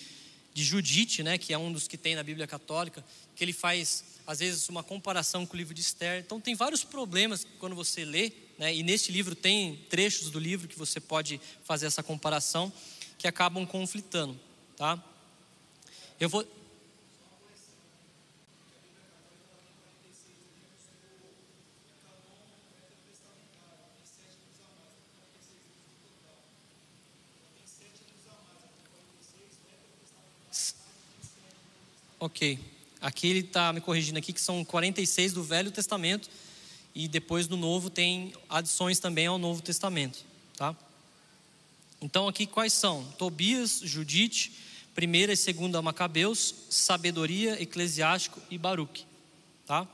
[0.53, 4.03] de Judite, né, que é um dos que tem na Bíblia Católica, que ele faz,
[4.25, 6.19] às vezes, uma comparação com o livro de Esther.
[6.25, 10.67] Então, tem vários problemas quando você lê, né, e neste livro tem trechos do livro
[10.67, 12.73] que você pode fazer essa comparação,
[13.19, 14.37] que acabam conflitando.
[14.75, 15.01] Tá?
[16.19, 16.45] Eu vou.
[32.23, 32.57] Ok.
[33.01, 36.29] Aqui ele está me corrigindo aqui que são 46 do Velho Testamento
[36.95, 40.23] e depois do Novo tem adições também ao Novo Testamento,
[40.55, 40.73] tá?
[42.01, 43.03] Então aqui quais são?
[43.17, 44.53] Tobias, Judite,
[44.95, 49.03] primeira e segunda Macabeus, Sabedoria, Eclesiástico e Baruque,
[49.65, 49.85] tá?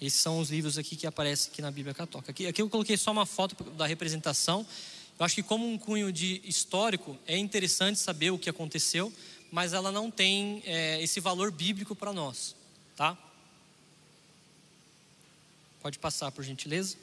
[0.00, 2.30] Esses são os livros aqui que aparecem aqui na Bíblia Católica.
[2.30, 4.66] Aqui, aqui eu coloquei só uma foto da representação.
[5.18, 9.12] Eu acho que como um cunho de histórico é interessante saber o que aconteceu,
[9.54, 12.56] mas ela não tem é, esse valor bíblico para nós,
[12.96, 13.16] tá?
[15.80, 16.96] Pode passar, por gentileza.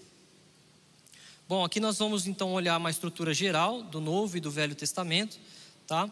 [1.48, 5.40] Bom, aqui nós vamos então olhar uma estrutura geral do Novo e do Velho Testamento,
[5.88, 6.12] tá?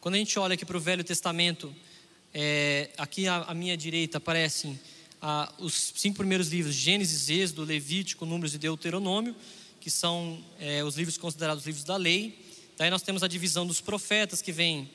[0.00, 1.74] Quando a gente olha aqui para o Velho Testamento,
[2.32, 4.78] é, aqui à, à, minha direita aparecem
[5.20, 9.34] ah, os cinco primeiros livros: Gênesis, Êxodo, Levítico, Números e Deuteronômio,
[9.80, 12.38] que são é, os livros considerados livros da lei.
[12.78, 14.88] Daí nós temos a divisão dos profetas, que vem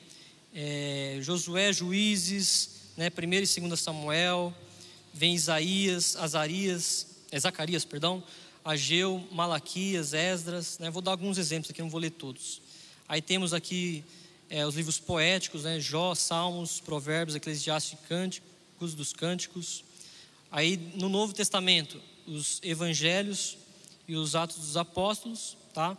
[0.54, 4.54] é, Josué, Juízes, né, 1 e 2 Samuel,
[5.12, 8.22] vem Isaías, Azarias, é, Zacarias, perdão,
[8.64, 12.60] Ageu, Malaquias, Esdras, né, vou dar alguns exemplos aqui, não vou ler todos.
[13.08, 14.04] Aí temos aqui
[14.50, 19.84] é, os livros poéticos, né, Jó, Salmos, Provérbios, Eclesiastes e Cânticos dos Cânticos.
[20.50, 23.56] Aí no Novo Testamento, os Evangelhos
[24.06, 25.96] e os Atos dos Apóstolos, tá?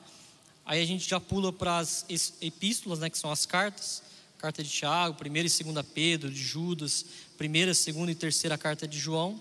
[0.66, 2.06] Aí a gente já pula para as
[2.42, 4.04] epístolas, né, que são as cartas
[4.40, 7.06] carta de Tiago, primeira e segunda Pedro, de Judas,
[7.38, 9.40] primeira, segunda e terceira carta de João.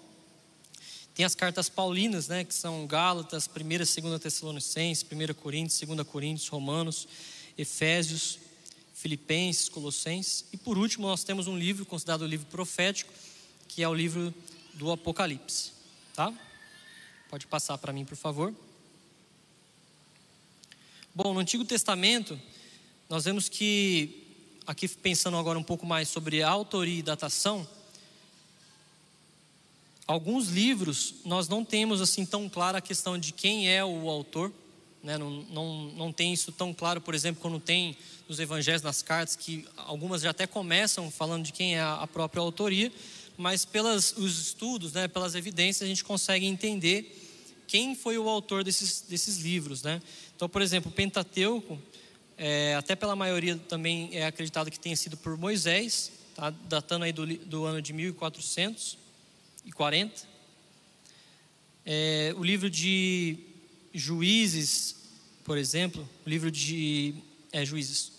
[1.14, 6.48] Tem as cartas paulinas, né, que são Gálatas, primeira, segunda Tessalonicenses, primeira Coríntios, segunda Coríntios,
[6.48, 7.06] Romanos,
[7.56, 8.40] Efésios,
[8.92, 10.44] Filipenses, Colossenses.
[10.52, 13.12] E por último, nós temos um livro considerado o livro profético,
[13.68, 14.34] que é o livro
[14.74, 15.70] do Apocalipse,
[16.12, 16.34] tá?
[17.30, 18.52] Pode passar para mim, por favor.
[21.14, 22.40] Bom, no Antigo Testamento,
[23.08, 24.27] nós vemos que
[24.68, 27.66] aqui pensando agora um pouco mais sobre autoria e datação,
[30.07, 34.52] alguns livros nós não temos assim tão clara a questão de quem é o autor,
[35.02, 35.16] né?
[35.16, 37.96] não, não, não tem isso tão claro, por exemplo, quando tem
[38.28, 42.42] nos evangelhos, nas cartas, que algumas já até começam falando de quem é a própria
[42.42, 42.92] autoria,
[43.38, 47.24] mas pelos estudos, né, pelas evidências, a gente consegue entender
[47.66, 49.83] quem foi o autor desses, desses livros.
[49.83, 50.02] Né?
[50.37, 51.78] Então, por exemplo, o Pentateuco,
[52.38, 56.51] é, até pela maioria também é acreditado que tenha sido por Moisés, tá?
[56.51, 60.22] datando aí do, do ano de 1440.
[61.85, 63.38] É, o livro de
[63.92, 64.94] Juízes,
[65.42, 67.16] por exemplo, o livro de
[67.51, 68.12] é, Juízes,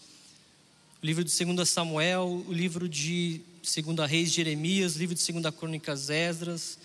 [1.01, 5.55] o livro de 2 Samuel, o livro de 2 Reis Jeremias, o livro de 2
[5.55, 6.77] Crônicas Esdras,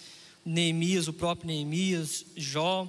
[0.45, 2.87] Neemias, o próprio Neemias, Jó,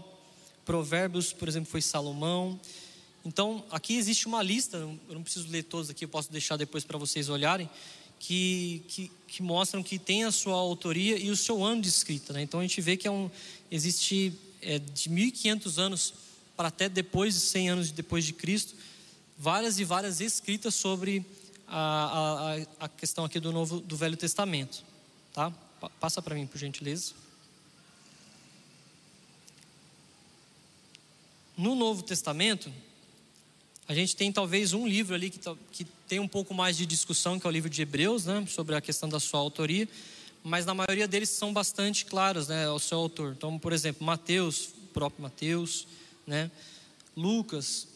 [0.63, 2.59] Provérbios, por exemplo, foi Salomão.
[3.25, 6.83] Então, aqui existe uma lista, eu não preciso ler todos aqui, eu posso deixar depois
[6.83, 7.67] para vocês olharem,
[8.19, 12.33] que, que, que, mostram que tem a sua autoria e o seu ano de escrita.
[12.33, 12.43] Né?
[12.43, 13.29] Então, a gente vê que é um,
[13.71, 16.13] existe é, de 1500 anos
[16.55, 18.75] para até depois de 100 anos depois de Cristo,
[19.37, 21.25] várias e várias escritas sobre
[21.67, 24.83] a, a, a questão aqui do novo do Velho Testamento,
[25.33, 25.51] tá?
[25.99, 27.13] Passa para mim, por gentileza.
[31.57, 32.71] No Novo Testamento,
[33.87, 35.39] a gente tem talvez um livro ali que,
[35.71, 38.75] que tem um pouco mais de discussão, que é o livro de Hebreus, né, sobre
[38.75, 39.87] a questão da sua autoria,
[40.43, 43.33] mas na maioria deles são bastante claros, né, o seu autor.
[43.37, 45.87] Então, por exemplo, Mateus, o próprio Mateus,
[46.25, 46.49] né?
[47.15, 47.87] Lucas,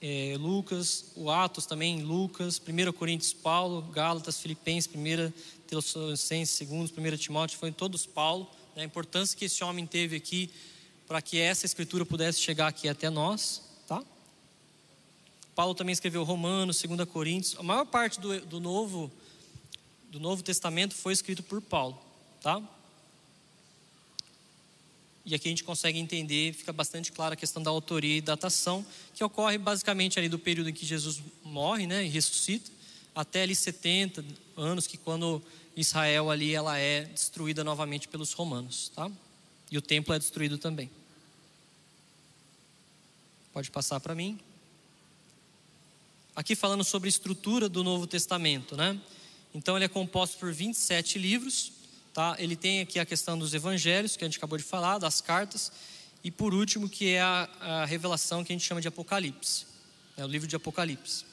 [0.00, 5.32] é, Lucas, o Atos também, Lucas, 1 Coríntios, Paulo, Gálatas, Filipenses, 1
[5.66, 8.48] Tessalonicenses, 2, 1 Timóteo, foi todos Paulo.
[8.76, 8.82] Né?
[8.82, 10.50] A importância que esse homem teve aqui
[11.06, 13.67] para que essa escritura pudesse chegar aqui até nós?
[15.58, 17.56] Paulo também escreveu Romanos, 2 Coríntios.
[17.58, 19.10] A maior parte do, do Novo
[20.08, 22.00] do Novo Testamento foi escrito por Paulo,
[22.40, 22.62] tá?
[25.24, 28.86] E aqui a gente consegue entender, fica bastante clara a questão da autoria e datação,
[29.12, 32.70] que ocorre basicamente ali do período em que Jesus morre, né, e ressuscita,
[33.12, 34.24] até ali 70
[34.56, 35.42] anos, que quando
[35.76, 39.10] Israel ali ela é destruída novamente pelos romanos, tá?
[39.72, 40.88] E o templo é destruído também.
[43.52, 44.38] Pode passar para mim.
[46.38, 48.98] Aqui falando sobre a estrutura do Novo Testamento, né?
[49.52, 51.72] Então ele é composto por 27 livros,
[52.18, 52.34] Tá?
[52.36, 55.70] Ele tem aqui a questão dos evangelhos, que a gente acabou de falar, das cartas,
[56.24, 59.66] e por último, que é a, a revelação que a gente chama de Apocalipse,
[60.16, 61.24] é o livro de Apocalipse.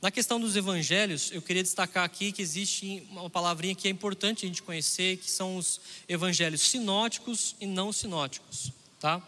[0.00, 4.46] Na questão dos evangelhos, eu queria destacar aqui que existe uma palavrinha que é importante
[4.46, 9.22] a gente conhecer, que são os evangelhos sinóticos e não sinóticos, tá?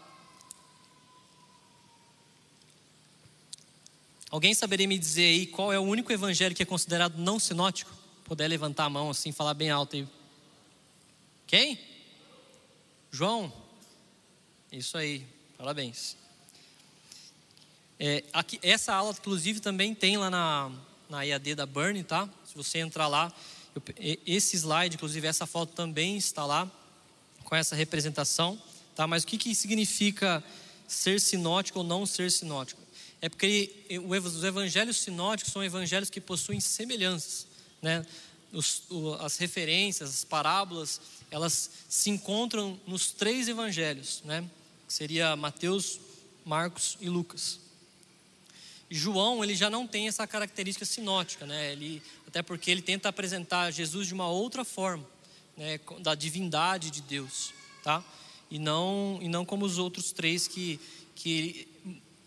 [4.29, 7.91] Alguém saberia me dizer aí qual é o único evangelho que é considerado não sinótico?
[8.25, 10.07] Puder levantar a mão assim, falar bem alto aí.
[11.47, 11.79] Quem?
[13.11, 13.51] João.
[14.71, 15.25] Isso aí,
[15.57, 16.15] parabéns.
[17.99, 20.71] É, aqui, essa aula, inclusive, também tem lá na,
[21.09, 22.29] na EAD da Burn, tá?
[22.45, 23.33] Se você entrar lá,
[23.75, 23.81] eu,
[24.27, 26.71] esse slide, inclusive, essa foto também está lá,
[27.43, 28.61] com essa representação,
[28.95, 29.07] tá?
[29.07, 30.43] Mas o que, que significa
[30.87, 32.79] ser sinótico ou não ser sinótico?
[33.21, 37.47] É porque os evangelhos sinóticos são evangelhos que possuem semelhanças,
[37.81, 38.05] né?
[38.51, 38.83] Os,
[39.19, 44.43] as referências, as parábolas, elas se encontram nos três evangelhos, né?
[44.87, 45.99] Que seria Mateus,
[46.45, 47.59] Marcos e Lucas.
[48.89, 51.73] João, ele já não tem essa característica sinótica, né?
[51.73, 55.05] Ele, até porque ele tenta apresentar Jesus de uma outra forma,
[55.55, 55.79] né?
[55.99, 57.53] Da divindade de Deus,
[57.83, 58.03] tá?
[58.49, 60.79] E não, e não como os outros três que,
[61.13, 61.67] que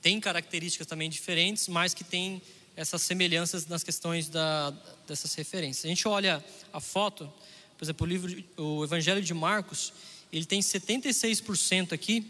[0.03, 2.43] têm características também diferentes, mas que têm
[2.77, 4.71] essas semelhanças nas questões da,
[5.07, 5.85] dessas referências.
[5.85, 7.33] A gente olha a foto,
[7.79, 9.93] por exemplo, o livro, o Evangelho de Marcos,
[10.33, 12.27] ele tem 76% aqui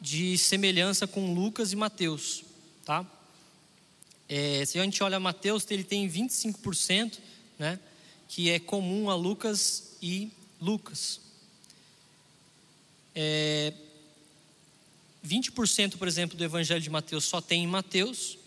[0.00, 2.44] de semelhança com Lucas e Mateus,
[2.84, 3.06] tá?
[4.28, 7.18] É, se a gente olha Mateus, ele tem 25%,
[7.58, 7.78] né?
[8.28, 11.20] Que é comum a Lucas e Lucas.
[13.14, 13.72] É,
[15.26, 18.38] 20%, por exemplo, do Evangelho de Mateus só tem em Mateus.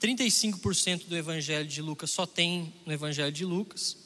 [0.00, 3.96] 35% do Evangelho de Lucas só tem no Evangelho de Lucas.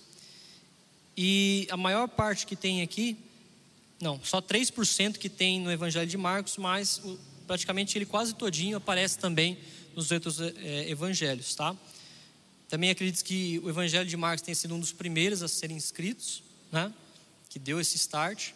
[1.17, 3.17] E a maior parte que tem aqui,
[4.01, 7.01] não, só 3% que tem no Evangelho de Marcos, mas
[7.47, 9.59] praticamente ele quase todinho aparece também
[9.97, 11.75] nos outros é, evangelhos, tá?
[12.69, 16.43] Também acredito que o Evangelho de Marcos tenha sido um dos primeiros a serem escritos,
[16.71, 16.93] né?
[17.49, 18.53] Que deu esse start.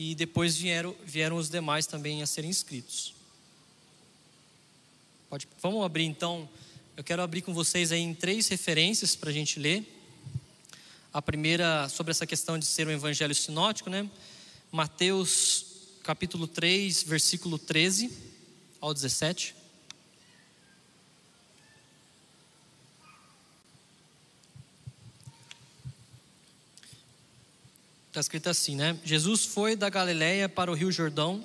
[0.00, 3.12] E depois vieram, vieram os demais também a serem escritos.
[5.28, 6.48] Pode, vamos abrir então.
[6.96, 9.84] Eu quero abrir com vocês aí em três referências para a gente ler.
[11.12, 14.08] A primeira sobre essa questão de ser um evangelho sinótico, né?
[14.70, 15.66] Mateus
[16.04, 18.08] capítulo 3, versículo 13.
[18.80, 19.52] ao 17.
[28.18, 28.98] Está escrito assim, né?
[29.04, 31.44] Jesus foi da Galiléia para o Rio Jordão,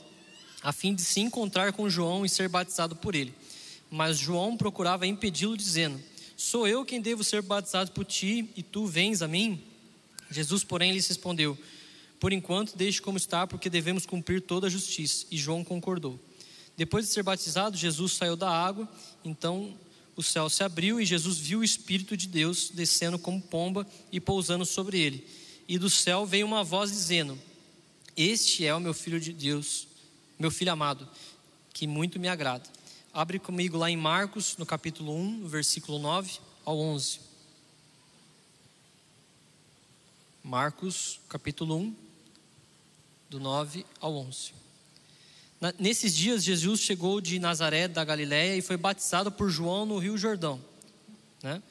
[0.64, 3.32] a fim de se encontrar com João e ser batizado por ele.
[3.92, 6.02] Mas João procurava impedi-lo, dizendo:
[6.36, 9.62] Sou eu quem devo ser batizado por ti, e tu vens a mim?
[10.32, 11.56] Jesus, porém, lhes respondeu:
[12.20, 15.28] Por enquanto, deixe como está, porque devemos cumprir toda a justiça.
[15.30, 16.20] E João concordou.
[16.76, 18.90] Depois de ser batizado, Jesus saiu da água,
[19.24, 19.78] então
[20.16, 24.20] o céu se abriu e Jesus viu o Espírito de Deus descendo como pomba e
[24.20, 27.40] pousando sobre ele e do céu veio uma voz dizendo:
[28.16, 29.88] Este é o meu filho de Deus,
[30.38, 31.08] meu filho amado,
[31.74, 32.70] que muito me agrada.
[33.14, 37.20] Abre comigo lá em Marcos, no capítulo 1, versículo 9 ao 11.
[40.44, 41.96] Marcos, capítulo 1,
[43.30, 44.54] do 9 ao 11.
[45.80, 50.18] Nesses dias, Jesus chegou de Nazaré da Galiléia e foi batizado por João no Rio
[50.18, 50.60] Jordão.
[51.42, 51.64] Né?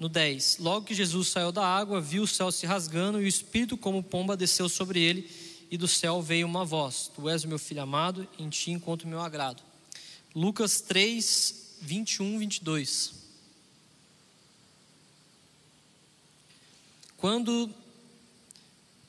[0.00, 3.28] No 10, logo que Jesus saiu da água, viu o céu se rasgando e o
[3.28, 5.30] Espírito, como pomba, desceu sobre ele,
[5.70, 9.06] e do céu veio uma voz: Tu és o meu filho amado, em ti encontro
[9.06, 9.62] o meu agrado.
[10.34, 13.12] Lucas 3, 21, 22.
[17.18, 17.70] Quando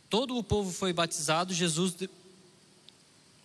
[0.09, 1.95] todo o povo foi batizado, Jesus.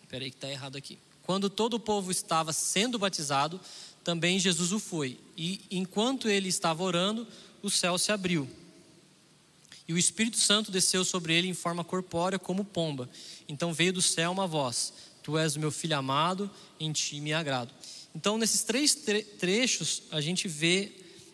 [0.09, 0.99] Peraí, que está errado aqui.
[1.23, 3.61] Quando todo o povo estava sendo batizado,
[4.07, 5.19] também Jesus o foi.
[5.37, 7.27] E enquanto ele estava orando,
[7.61, 8.49] o céu se abriu.
[9.89, 13.11] E o Espírito Santo desceu sobre ele em forma corpórea como pomba.
[13.49, 14.93] Então veio do céu uma voz:
[15.25, 16.49] Tu és o meu filho amado,
[16.79, 17.75] em ti me agrado.
[18.15, 20.93] Então, nesses três trechos, a gente vê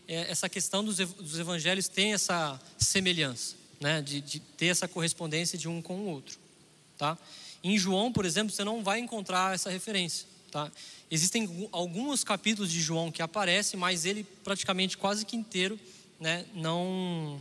[0.08, 4.00] é, essa questão dos, dos evangelhos tem essa semelhança, né?
[4.00, 6.38] de, de ter essa correspondência de um com o outro.
[6.96, 7.18] Tá?
[7.62, 10.26] Em João, por exemplo, você não vai encontrar essa referência.
[10.50, 10.72] Tá?
[11.14, 15.78] Existem alguns capítulos de João que aparecem, mas ele praticamente quase que inteiro
[16.18, 17.38] né, não,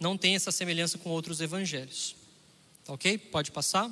[0.00, 2.16] não tem essa semelhança com outros evangelhos.
[2.86, 3.18] Tá ok?
[3.18, 3.90] Pode passar.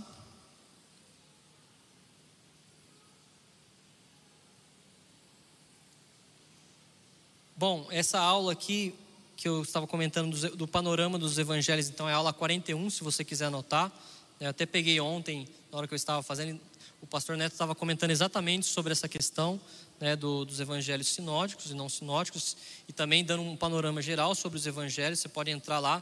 [7.55, 8.95] Bom, essa aula aqui
[9.37, 13.05] que eu estava comentando do, do, panorama dos evangelhos, então é a aula 41, se
[13.05, 13.93] você quiser anotar.
[14.41, 16.59] Eu até peguei ontem, na hora que eu estava fazendo,
[17.03, 19.61] o pastor Neto estava comentando exatamente sobre essa questão
[20.01, 22.57] né, do, dos evangelhos sinóticos e não sinóticos,
[22.89, 25.19] e também dando um panorama geral sobre os evangelhos.
[25.19, 26.01] Você pode entrar lá.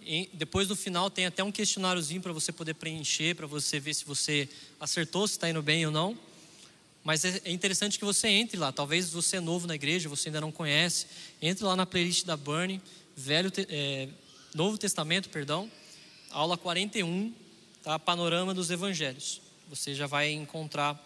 [0.00, 3.94] E depois do final tem até um questionáriozinho para você poder preencher, para você ver
[3.94, 4.48] se você
[4.80, 6.18] acertou, se está indo bem ou não.
[7.04, 8.72] Mas é, é interessante que você entre lá.
[8.72, 11.06] Talvez você é novo na igreja, você ainda não conhece.
[11.40, 12.82] Entre lá na playlist da Burn,
[13.16, 14.08] Velho, é,
[14.56, 15.70] Novo Testamento, perdão,
[16.30, 17.32] aula 41,
[17.80, 17.96] tá?
[17.96, 19.40] Panorama dos Evangelhos
[19.74, 21.00] você já vai encontrar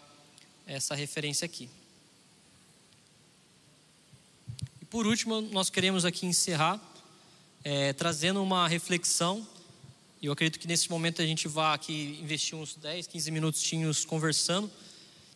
[0.65, 1.69] essa referência aqui.
[4.81, 6.77] E por último, nós queremos aqui encerrar
[7.63, 9.47] é, trazendo uma reflexão.
[10.21, 14.03] E eu acredito que nesse momento a gente vai aqui investir uns 10, 15 minutinhos
[14.03, 14.69] conversando.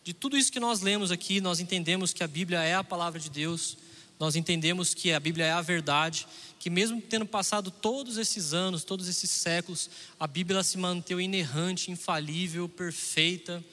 [0.04, 3.18] De tudo isso que nós lemos aqui, nós entendemos que a Bíblia é a palavra
[3.18, 3.78] de Deus,
[4.22, 6.28] nós entendemos que a Bíblia é a verdade,
[6.60, 11.90] que mesmo tendo passado todos esses anos, todos esses séculos, a Bíblia se manteve inerrante,
[11.90, 13.64] infalível, perfeita.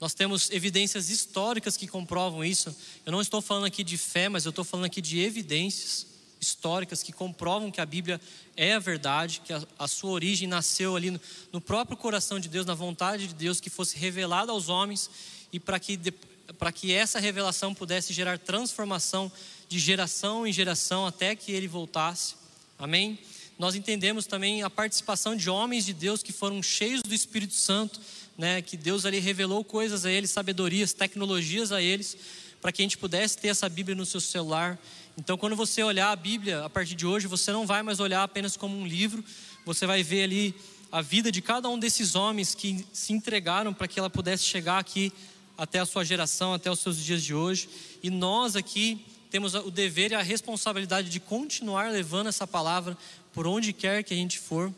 [0.00, 2.74] Nós temos evidências históricas que comprovam isso.
[3.04, 6.06] Eu não estou falando aqui de fé, mas eu estou falando aqui de evidências
[6.40, 8.18] históricas que comprovam que a Bíblia
[8.56, 11.20] é a verdade, que a, a sua origem nasceu ali no,
[11.52, 15.10] no, próprio coração de Deus, na vontade de Deus, que fosse revelada aos homens
[15.52, 15.98] e para que,
[16.58, 19.30] para que essa revelação pudesse gerar transformação
[19.68, 22.34] de geração em geração até que ele voltasse.
[22.78, 23.18] Amém?
[23.58, 28.00] Nós entendemos também a participação de homens de Deus que foram cheios do Espírito Santo,
[28.36, 32.16] né, que Deus ali revelou coisas a eles, sabedorias, tecnologias a eles,
[32.60, 34.78] para que a gente pudesse ter essa Bíblia no seu celular.
[35.16, 38.22] Então, quando você olhar a Bíblia a partir de hoje, você não vai mais olhar
[38.22, 39.22] apenas como um livro,
[39.64, 40.54] você vai ver ali
[40.90, 44.78] a vida de cada um desses homens que se entregaram para que ela pudesse chegar
[44.78, 45.12] aqui
[45.56, 47.68] até a sua geração, até os seus dias de hoje.
[48.02, 52.96] E nós aqui temos o dever e a responsabilidade de continuar levando essa palavra
[53.32, 54.72] por onde quer que a gente for.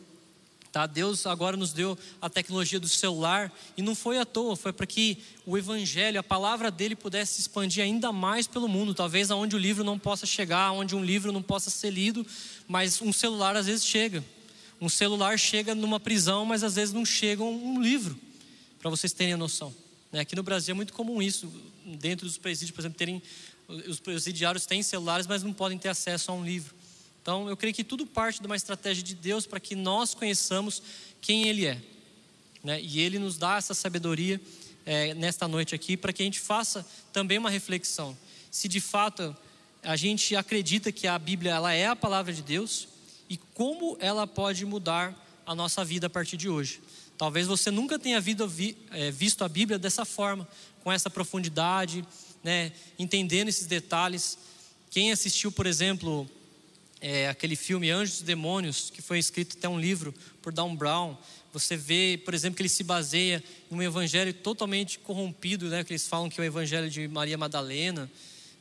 [0.74, 0.86] Tá?
[0.86, 4.86] Deus agora nos deu a tecnologia do celular e não foi à toa, foi para
[4.86, 9.54] que o evangelho, a palavra dele pudesse se expandir ainda mais pelo mundo, talvez aonde
[9.54, 12.26] o livro não possa chegar, onde um livro não possa ser lido,
[12.66, 14.24] mas um celular às vezes chega.
[14.80, 18.18] Um celular chega numa prisão, mas às vezes não chega um livro,
[18.80, 19.72] para vocês terem a noção.
[20.14, 20.20] Né?
[20.20, 21.52] Aqui no Brasil é muito comum isso,
[21.84, 23.20] dentro dos presídios, por exemplo, terem
[23.68, 26.72] os presidiários têm celulares, mas não podem ter acesso a um livro.
[27.20, 30.80] Então, eu creio que tudo parte de uma estratégia de Deus para que nós conheçamos
[31.20, 31.82] quem Ele é.
[32.62, 32.80] Né?
[32.80, 34.40] E Ele nos dá essa sabedoria
[34.86, 38.16] é, nesta noite aqui, para que a gente faça também uma reflexão.
[38.52, 39.36] Se de fato
[39.82, 42.86] a gente acredita que a Bíblia ela é a palavra de Deus
[43.28, 45.12] e como ela pode mudar
[45.44, 46.80] a nossa vida a partir de hoje.
[47.16, 48.22] Talvez você nunca tenha
[48.90, 50.48] é, visto a Bíblia dessa forma,
[50.82, 52.04] com essa profundidade,
[52.42, 54.36] né, entendendo esses detalhes.
[54.90, 56.28] Quem assistiu, por exemplo,
[57.00, 61.16] é, aquele filme Anjos e Demônios, que foi escrito até um livro por Dan Brown,
[61.52, 65.92] você vê, por exemplo, que ele se baseia em um evangelho totalmente corrompido, né, que
[65.92, 68.10] eles falam que é o evangelho de Maria Madalena,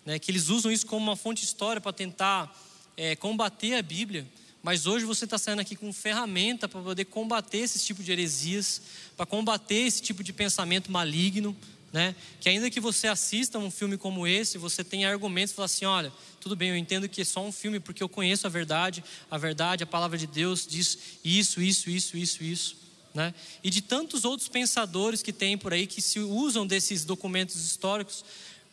[0.06, 2.56] né, que eles usam isso como uma fonte de história para tentar
[2.96, 4.28] é, combater a Bíblia.
[4.64, 8.82] Mas hoje você está saindo aqui com ferramenta para poder combater esse tipo de heresias,
[9.18, 11.54] para combater esse tipo de pensamento maligno,
[11.92, 12.16] né?
[12.40, 16.14] Que ainda que você assista um filme como esse, você tenha argumentos fala assim, olha,
[16.40, 19.38] tudo bem, eu entendo que é só um filme porque eu conheço a verdade, a
[19.38, 22.78] verdade, a palavra de Deus diz isso, isso, isso, isso, isso,
[23.14, 23.34] né?
[23.62, 28.24] E de tantos outros pensadores que tem por aí que se usam desses documentos históricos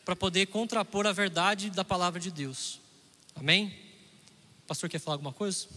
[0.05, 2.79] para poder contrapor a verdade da palavra de Deus.
[3.35, 3.67] Amém?
[4.63, 5.67] O pastor quer falar alguma coisa?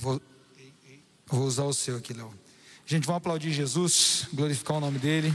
[0.00, 0.22] Vou,
[1.26, 2.32] vou usar o seu aqui, Léo.
[2.86, 5.34] Gente, vamos aplaudir Jesus, glorificar o nome dele.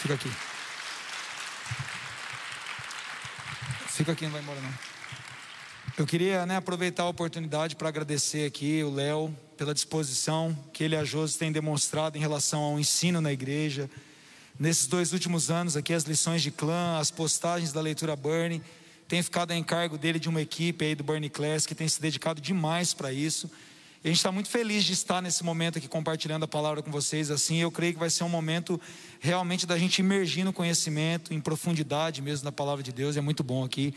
[0.00, 0.28] Fica aqui.
[3.86, 4.74] Fica aqui, não vai embora não.
[5.96, 10.96] Eu queria né, aproveitar a oportunidade para agradecer aqui o Léo pela disposição que ele
[10.96, 13.88] e a Josi têm demonstrado em relação ao ensino na igreja.
[14.58, 18.60] Nesses dois últimos anos aqui, as lições de clã, as postagens da leitura Burning
[19.08, 22.00] tem ficado a encargo dele de uma equipe aí do Bernie Class que tem se
[22.00, 23.50] dedicado demais para isso.
[24.02, 26.90] E a gente está muito feliz de estar nesse momento aqui compartilhando a palavra com
[26.90, 27.30] vocês.
[27.30, 28.80] Assim, eu creio que vai ser um momento
[29.20, 33.16] realmente da gente imergir no conhecimento, em profundidade mesmo da palavra de Deus.
[33.16, 33.94] É muito bom aqui.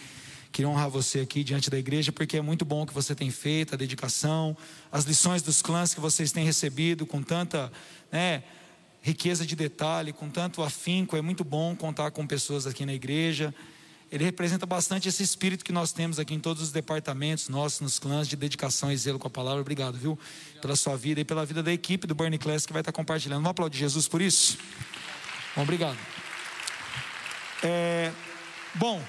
[0.52, 3.30] Queria honrar você aqui diante da igreja, porque é muito bom o que você tem
[3.30, 4.58] feito, a dedicação,
[4.92, 7.72] as lições dos clãs que vocês têm recebido com tanta
[8.12, 8.42] né,
[9.02, 11.16] riqueza de detalhe, com tanto afinco.
[11.16, 13.54] É muito bom contar com pessoas aqui na igreja
[14.12, 18.00] ele representa bastante esse espírito que nós temos aqui em todos os departamentos nossos, nos
[18.00, 19.62] clãs de dedicação e zelo com a palavra.
[19.62, 20.18] Obrigado, viu?
[20.62, 23.38] Pela sua vida e pela vida da equipe do Burning Class que vai estar compartilhando.
[23.38, 24.58] Vamos aplaudir Jesus por isso?
[25.56, 25.98] Bom, obrigado.
[27.62, 28.12] É,
[28.74, 29.04] bom,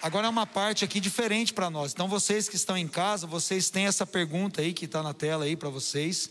[0.00, 1.92] agora é uma parte aqui diferente para nós.
[1.92, 5.44] Então, vocês que estão em casa, vocês têm essa pergunta aí que está na tela
[5.44, 6.30] aí para vocês.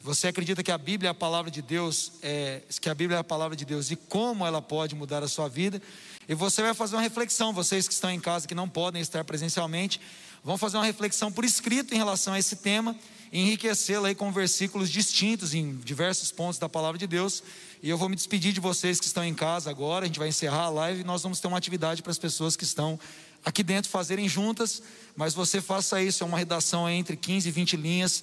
[0.00, 3.20] Você acredita que a Bíblia é a palavra de Deus, é, que a Bíblia é
[3.20, 5.82] a palavra de Deus e como ela pode mudar a sua vida?
[6.28, 9.24] E você vai fazer uma reflexão, vocês que estão em casa que não podem estar
[9.24, 10.00] presencialmente,
[10.44, 12.94] vão fazer uma reflexão por escrito em relação a esse tema,
[13.32, 17.42] enriquecê-la com versículos distintos em diversos pontos da palavra de Deus.
[17.82, 20.28] E eu vou me despedir de vocês que estão em casa agora, a gente vai
[20.28, 23.00] encerrar a live e nós vamos ter uma atividade para as pessoas que estão
[23.44, 24.80] aqui dentro fazerem juntas,
[25.16, 28.22] mas você faça isso, é uma redação entre 15 e 20 linhas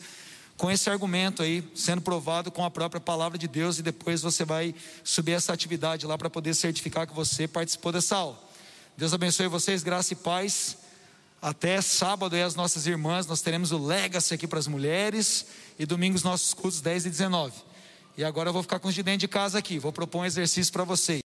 [0.58, 4.46] com esse argumento aí sendo provado com a própria palavra de Deus e depois você
[4.46, 8.42] vai subir essa atividade lá para poder certificar que você participou dessa aula.
[8.98, 10.78] Deus abençoe vocês, graça e paz.
[11.42, 15.46] Até sábado aí as nossas irmãs, nós teremos o Legacy aqui para as mulheres
[15.78, 17.54] e domingo os nossos cultos 10 e 19.
[18.18, 20.26] E agora eu vou ficar com os de dentro de casa aqui, vou propor um
[20.26, 21.22] exercício para vocês.